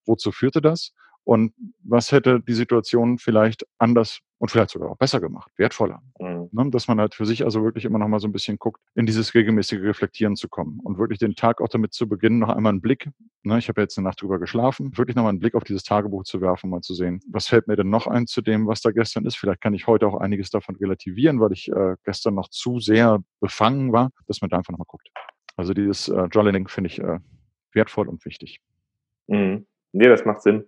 Wozu 0.06 0.32
führte 0.32 0.62
das? 0.62 0.94
Und 1.30 1.54
was 1.84 2.12
hätte 2.12 2.40
die 2.40 2.54
Situation 2.54 3.20
vielleicht 3.20 3.64
anders 3.78 4.22
und 4.40 4.50
vielleicht 4.50 4.72
sogar 4.72 4.90
auch 4.90 4.98
besser 4.98 5.20
gemacht, 5.20 5.52
wertvoller. 5.58 6.02
Mhm. 6.20 6.50
Ne, 6.52 6.72
dass 6.72 6.88
man 6.88 7.00
halt 7.00 7.14
für 7.14 7.28
sich 7.28 7.44
also 7.44 7.64
wirklich 7.64 7.86
immer 7.86 8.00
noch 8.00 8.08
mal 8.08 8.20
so 8.20 8.28
ein 8.28 8.32
bisschen 8.32 8.58
guckt, 8.58 8.82
in 8.96 9.06
dieses 9.06 9.36
regelmäßige 9.36 9.80
Reflektieren 9.82 10.36
zu 10.36 10.50
kommen 10.50 10.80
und 10.84 10.98
wirklich 10.98 11.20
den 11.20 11.36
Tag 11.36 11.62
auch 11.62 11.68
damit 11.68 11.94
zu 11.94 12.10
beginnen, 12.10 12.40
noch 12.40 12.50
einmal 12.50 12.72
einen 12.72 12.82
Blick, 12.82 13.12
ne, 13.44 13.60
ich 13.60 13.70
habe 13.70 13.80
jetzt 13.80 13.96
eine 14.00 14.06
Nacht 14.06 14.24
drüber 14.24 14.40
geschlafen, 14.40 14.98
wirklich 14.98 15.16
noch 15.16 15.22
mal 15.22 15.30
einen 15.30 15.38
Blick 15.38 15.54
auf 15.54 15.64
dieses 15.64 15.84
Tagebuch 15.84 16.24
zu 16.24 16.42
werfen, 16.42 16.66
um 16.66 16.72
mal 16.72 16.82
zu 16.82 16.96
sehen, 16.96 17.20
was 17.30 17.46
fällt 17.46 17.68
mir 17.68 17.76
denn 17.76 17.92
noch 17.92 18.08
ein 18.08 18.26
zu 18.26 18.42
dem, 18.42 18.66
was 18.66 18.82
da 18.82 18.90
gestern 18.90 19.28
ist. 19.28 19.38
Vielleicht 19.38 19.62
kann 19.62 19.76
ich 19.76 19.86
heute 19.86 20.08
auch 20.08 20.20
einiges 20.20 20.50
davon 20.50 20.78
relativieren, 20.78 21.40
weil 21.40 21.52
ich 21.52 21.72
äh, 21.72 21.96
gestern 22.06 22.34
noch 22.34 22.50
zu 22.50 22.80
sehr 22.80 23.20
befangen 23.40 23.94
war, 23.94 24.10
dass 24.26 24.42
man 24.42 24.50
da 24.50 24.58
einfach 24.58 24.72
noch 24.72 24.80
mal 24.80 24.86
guckt. 24.88 25.08
Also 25.58 25.76
dieses 25.76 26.10
äh, 26.10 26.26
Journaling 26.32 26.68
finde 26.70 26.88
ich 26.90 26.98
äh, 26.98 27.20
wertvoll 27.74 28.10
und 28.10 28.26
wichtig. 28.26 28.62
Mhm. 29.28 29.68
Nee, 29.92 30.08
das 30.08 30.26
macht 30.26 30.42
Sinn. 30.42 30.66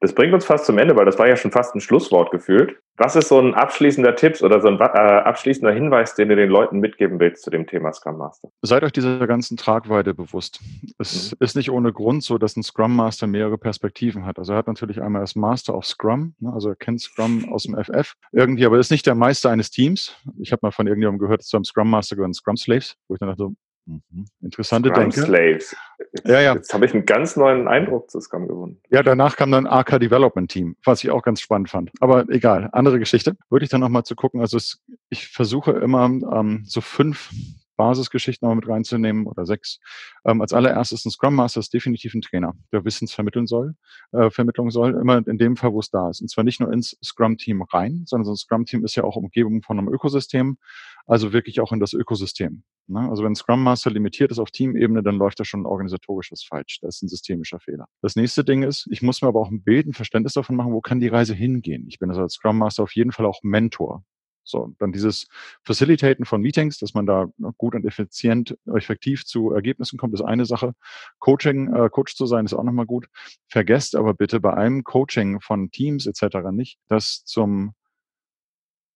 Das 0.00 0.14
bringt 0.14 0.34
uns 0.34 0.44
fast 0.44 0.66
zum 0.66 0.78
Ende, 0.78 0.94
weil 0.94 1.06
das 1.06 1.18
war 1.18 1.26
ja 1.26 1.36
schon 1.36 1.50
fast 1.50 1.74
ein 1.74 1.80
Schlusswort 1.80 2.30
gefühlt. 2.30 2.76
Was 2.98 3.16
ist 3.16 3.28
so 3.28 3.38
ein 3.38 3.54
abschließender 3.54 4.14
Tipp 4.16 4.40
oder 4.42 4.60
so 4.60 4.68
ein 4.68 4.78
äh, 4.78 4.82
abschließender 4.82 5.72
Hinweis, 5.72 6.14
den 6.14 6.28
du 6.28 6.36
den 6.36 6.48
Leuten 6.48 6.80
mitgeben 6.80 7.20
willst 7.20 7.42
zu 7.42 7.50
dem 7.50 7.66
Thema 7.66 7.92
Scrum 7.92 8.16
Master? 8.16 8.48
Seid 8.62 8.82
euch 8.84 8.92
dieser 8.92 9.26
ganzen 9.26 9.56
Tragweite 9.56 10.14
bewusst. 10.14 10.60
Es 10.98 11.32
mhm. 11.32 11.36
ist 11.40 11.56
nicht 11.56 11.70
ohne 11.70 11.92
Grund 11.92 12.22
so, 12.22 12.38
dass 12.38 12.56
ein 12.56 12.62
Scrum 12.62 12.94
Master 12.94 13.26
mehrere 13.26 13.58
Perspektiven 13.58 14.24
hat. 14.24 14.38
Also 14.38 14.52
er 14.52 14.58
hat 14.58 14.66
natürlich 14.66 15.02
einmal 15.02 15.22
das 15.22 15.34
Master 15.34 15.74
of 15.74 15.84
Scrum, 15.84 16.34
ne, 16.40 16.52
also 16.52 16.70
er 16.70 16.76
kennt 16.76 17.00
Scrum 17.00 17.52
aus 17.52 17.64
dem 17.64 17.74
FF 17.74 18.14
irgendwie, 18.32 18.64
aber 18.64 18.78
ist 18.78 18.90
nicht 18.90 19.06
der 19.06 19.14
Meister 19.14 19.50
eines 19.50 19.70
Teams. 19.70 20.16
Ich 20.38 20.52
habe 20.52 20.60
mal 20.62 20.72
von 20.72 20.86
irgendjemandem 20.86 21.20
gehört, 21.20 21.42
zu 21.42 21.56
einem 21.56 21.64
Scrum 21.64 21.90
Master 21.90 22.16
gehören 22.16 22.34
Scrum 22.34 22.56
Slaves, 22.56 22.96
wo 23.08 23.14
ich 23.14 23.20
dann 23.20 23.28
dachte, 23.28 23.50
Mhm. 23.86 24.26
Interessante 24.42 24.88
Scrum 24.88 25.10
Denke. 25.10 25.20
Slaves. 25.22 25.76
Ja, 26.24 26.40
ja. 26.40 26.54
Jetzt 26.54 26.74
habe 26.74 26.86
ich 26.86 26.92
einen 26.92 27.06
ganz 27.06 27.36
neuen 27.36 27.68
Eindruck 27.68 28.10
zu 28.10 28.20
Scrum 28.20 28.48
gewonnen. 28.48 28.80
Ja, 28.90 29.02
danach 29.02 29.36
kam 29.36 29.52
dann 29.52 29.66
AK 29.66 30.00
Development 30.00 30.50
Team, 30.50 30.76
was 30.84 31.04
ich 31.04 31.10
auch 31.10 31.22
ganz 31.22 31.40
spannend 31.40 31.70
fand. 31.70 31.90
Aber 32.00 32.28
egal, 32.28 32.68
andere 32.72 32.98
Geschichte. 32.98 33.36
Würde 33.48 33.64
ich 33.64 33.70
dann 33.70 33.80
nochmal 33.80 34.02
zu 34.02 34.16
gucken. 34.16 34.40
Also 34.40 34.56
es, 34.56 34.82
ich 35.08 35.28
versuche 35.28 35.72
immer 35.72 36.06
ähm, 36.06 36.64
so 36.66 36.80
fünf 36.80 37.30
Basisgeschichten 37.76 38.48
noch 38.48 38.54
mit 38.54 38.66
reinzunehmen 38.66 39.26
oder 39.26 39.46
sechs. 39.46 39.78
Ähm, 40.24 40.40
als 40.40 40.52
allererstes 40.52 41.04
ein 41.04 41.10
Scrum 41.10 41.34
Master 41.34 41.60
ist 41.60 41.72
definitiv 41.72 42.14
ein 42.14 42.22
Trainer, 42.22 42.54
der 42.72 42.84
Wissens 42.84 43.12
vermitteln 43.12 43.46
soll, 43.46 43.74
äh, 44.12 44.30
Vermittlung 44.30 44.70
soll, 44.70 44.94
immer 44.94 45.26
in 45.26 45.38
dem 45.38 45.56
Fall, 45.56 45.72
wo 45.72 45.80
es 45.80 45.90
da 45.90 46.10
ist. 46.10 46.20
Und 46.20 46.28
zwar 46.28 46.44
nicht 46.44 46.58
nur 46.58 46.72
ins 46.72 46.96
Scrum-Team 47.04 47.62
rein, 47.62 48.04
sondern 48.06 48.24
so 48.24 48.32
ein 48.32 48.36
Scrum-Team 48.36 48.84
ist 48.84 48.96
ja 48.96 49.04
auch 49.04 49.16
Umgebung 49.16 49.62
von 49.62 49.78
einem 49.78 49.88
Ökosystem, 49.88 50.58
also 51.06 51.32
wirklich 51.32 51.60
auch 51.60 51.72
in 51.72 51.80
das 51.80 51.92
Ökosystem. 51.92 52.64
Ne? 52.88 53.08
Also 53.08 53.24
wenn 53.24 53.34
Scrum 53.34 53.62
Master 53.62 53.90
limitiert 53.90 54.30
ist 54.30 54.38
auf 54.38 54.50
Teamebene, 54.50 55.02
dann 55.02 55.16
läuft 55.16 55.40
da 55.40 55.44
schon 55.44 55.66
organisatorisch 55.66 56.32
was 56.32 56.42
falsch. 56.42 56.78
Das 56.80 56.96
ist 56.96 57.02
ein 57.02 57.08
systemischer 57.08 57.60
Fehler. 57.60 57.88
Das 58.02 58.16
nächste 58.16 58.44
Ding 58.44 58.62
ist, 58.62 58.86
ich 58.90 59.02
muss 59.02 59.22
mir 59.22 59.28
aber 59.28 59.40
auch 59.40 59.50
ein 59.50 59.62
Bild, 59.62 59.86
ein 59.86 59.92
Verständnis 59.92 60.34
davon 60.34 60.56
machen, 60.56 60.72
wo 60.72 60.80
kann 60.80 61.00
die 61.00 61.08
Reise 61.08 61.34
hingehen. 61.34 61.86
Ich 61.88 61.98
bin 61.98 62.10
also 62.10 62.22
als 62.22 62.34
Scrum 62.34 62.58
Master 62.58 62.82
auf 62.82 62.94
jeden 62.94 63.12
Fall 63.12 63.26
auch 63.26 63.42
Mentor. 63.42 64.04
So, 64.48 64.72
dann 64.78 64.92
dieses 64.92 65.26
Facilitaten 65.64 66.24
von 66.24 66.40
Meetings, 66.40 66.78
dass 66.78 66.94
man 66.94 67.04
da 67.04 67.26
gut 67.58 67.74
und 67.74 67.84
effizient, 67.84 68.56
effektiv 68.72 69.24
zu 69.24 69.50
Ergebnissen 69.50 69.98
kommt, 69.98 70.14
ist 70.14 70.22
eine 70.22 70.46
Sache. 70.46 70.72
Coaching, 71.18 71.74
äh, 71.74 71.90
Coach 71.90 72.14
zu 72.14 72.26
sein, 72.26 72.44
ist 72.44 72.54
auch 72.54 72.62
nochmal 72.62 72.86
gut. 72.86 73.08
Vergesst 73.48 73.96
aber 73.96 74.14
bitte 74.14 74.38
bei 74.38 74.54
einem 74.54 74.84
Coaching 74.84 75.40
von 75.40 75.72
Teams 75.72 76.06
etc. 76.06 76.52
nicht, 76.52 76.78
dass 76.86 77.24
zum 77.24 77.74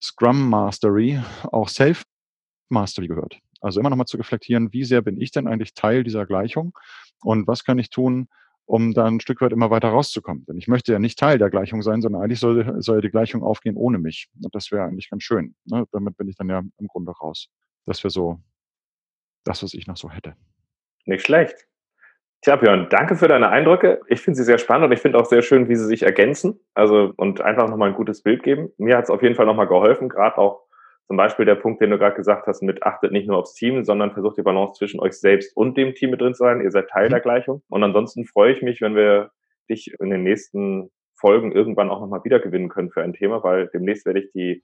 Scrum 0.00 0.48
Mastery 0.48 1.20
auch 1.50 1.68
Self 1.68 2.04
Mastery 2.68 3.08
gehört. 3.08 3.40
Also 3.60 3.80
immer 3.80 3.90
nochmal 3.90 4.06
zu 4.06 4.16
reflektieren, 4.16 4.72
wie 4.72 4.84
sehr 4.84 5.02
bin 5.02 5.20
ich 5.20 5.32
denn 5.32 5.46
eigentlich 5.46 5.74
Teil 5.74 6.04
dieser 6.04 6.26
Gleichung 6.26 6.72
und 7.22 7.46
was 7.46 7.64
kann 7.64 7.78
ich 7.78 7.90
tun, 7.90 8.28
um 8.64 8.94
dann 8.94 9.16
ein 9.16 9.20
Stück 9.20 9.40
weit 9.40 9.52
immer 9.52 9.70
weiter 9.70 9.88
rauszukommen. 9.88 10.46
Denn 10.46 10.56
ich 10.56 10.68
möchte 10.68 10.92
ja 10.92 10.98
nicht 10.98 11.18
Teil 11.18 11.38
der 11.38 11.50
Gleichung 11.50 11.82
sein, 11.82 12.00
sondern 12.00 12.22
eigentlich 12.22 12.40
soll, 12.40 12.80
soll 12.80 13.00
die 13.00 13.10
Gleichung 13.10 13.42
aufgehen 13.42 13.76
ohne 13.76 13.98
mich. 13.98 14.28
Und 14.42 14.54
das 14.54 14.70
wäre 14.70 14.84
eigentlich 14.84 15.10
ganz 15.10 15.24
schön. 15.24 15.54
Ne? 15.64 15.86
Damit 15.92 16.16
bin 16.16 16.28
ich 16.28 16.36
dann 16.36 16.48
ja 16.48 16.58
im 16.60 16.86
Grunde 16.86 17.12
raus. 17.12 17.48
Das 17.86 18.02
wäre 18.04 18.10
so 18.10 18.40
das, 19.44 19.62
was 19.62 19.74
ich 19.74 19.86
noch 19.86 19.96
so 19.96 20.10
hätte. 20.10 20.34
Nicht 21.04 21.24
schlecht. 21.24 21.66
Tja, 22.42 22.56
Björn, 22.56 22.86
danke 22.88 23.16
für 23.16 23.28
deine 23.28 23.50
Eindrücke. 23.50 24.00
Ich 24.06 24.22
finde 24.22 24.36
sie 24.36 24.44
sehr 24.44 24.58
spannend 24.58 24.86
und 24.86 24.92
ich 24.92 25.00
finde 25.00 25.18
auch 25.18 25.26
sehr 25.26 25.42
schön, 25.42 25.68
wie 25.68 25.76
sie 25.76 25.84
sich 25.84 26.04
ergänzen. 26.04 26.58
Also 26.72 27.12
und 27.16 27.40
einfach 27.40 27.68
nochmal 27.68 27.90
ein 27.90 27.96
gutes 27.96 28.22
Bild 28.22 28.42
geben. 28.42 28.70
Mir 28.78 28.96
hat 28.96 29.04
es 29.04 29.10
auf 29.10 29.22
jeden 29.22 29.34
Fall 29.34 29.46
nochmal 29.46 29.66
geholfen, 29.66 30.08
gerade 30.08 30.38
auch 30.38 30.62
zum 31.10 31.16
Beispiel 31.16 31.44
der 31.44 31.56
Punkt, 31.56 31.82
den 31.82 31.90
du 31.90 31.98
gerade 31.98 32.14
gesagt 32.14 32.46
hast, 32.46 32.62
mit 32.62 32.84
achtet 32.84 33.10
nicht 33.10 33.26
nur 33.26 33.36
aufs 33.36 33.54
Team, 33.54 33.82
sondern 33.82 34.12
versucht 34.12 34.38
die 34.38 34.42
Balance 34.42 34.74
zwischen 34.78 35.00
euch 35.00 35.14
selbst 35.14 35.56
und 35.56 35.76
dem 35.76 35.92
Team 35.92 36.10
mit 36.10 36.20
drin 36.20 36.34
zu 36.34 36.44
sein. 36.44 36.60
Ihr 36.60 36.70
seid 36.70 36.88
Teil 36.88 37.06
mhm. 37.06 37.10
der 37.10 37.18
Gleichung. 37.18 37.62
Und 37.68 37.82
ansonsten 37.82 38.26
freue 38.26 38.52
ich 38.52 38.62
mich, 38.62 38.80
wenn 38.80 38.94
wir 38.94 39.32
dich 39.68 39.92
in 39.98 40.10
den 40.10 40.22
nächsten 40.22 40.88
Folgen 41.16 41.50
irgendwann 41.50 41.90
auch 41.90 41.98
nochmal 41.98 42.22
wiedergewinnen 42.22 42.68
können 42.68 42.92
für 42.92 43.02
ein 43.02 43.12
Thema, 43.12 43.42
weil 43.42 43.66
demnächst 43.74 44.06
werde 44.06 44.20
ich 44.20 44.30
die 44.30 44.62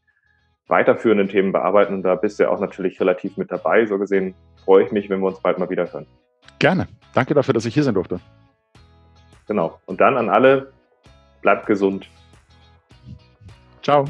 weiterführenden 0.68 1.26
Themen 1.26 1.50
bearbeiten 1.50 1.94
und 1.94 2.04
da 2.04 2.14
bist 2.14 2.38
du 2.38 2.44
ja 2.44 2.50
auch 2.50 2.60
natürlich 2.60 3.00
relativ 3.00 3.36
mit 3.36 3.50
dabei. 3.50 3.84
So 3.84 3.98
gesehen 3.98 4.36
freue 4.64 4.84
ich 4.84 4.92
mich, 4.92 5.10
wenn 5.10 5.18
wir 5.18 5.26
uns 5.26 5.40
bald 5.40 5.58
mal 5.58 5.68
wieder 5.68 5.92
hören. 5.92 6.06
Gerne. 6.60 6.86
Danke 7.12 7.34
dafür, 7.34 7.54
dass 7.54 7.66
ich 7.66 7.74
hier 7.74 7.82
sein 7.82 7.94
durfte. 7.94 8.20
Genau. 9.48 9.80
Und 9.86 10.00
dann 10.00 10.16
an 10.16 10.28
alle, 10.28 10.72
bleibt 11.42 11.66
gesund. 11.66 12.08
Ciao. 13.82 14.04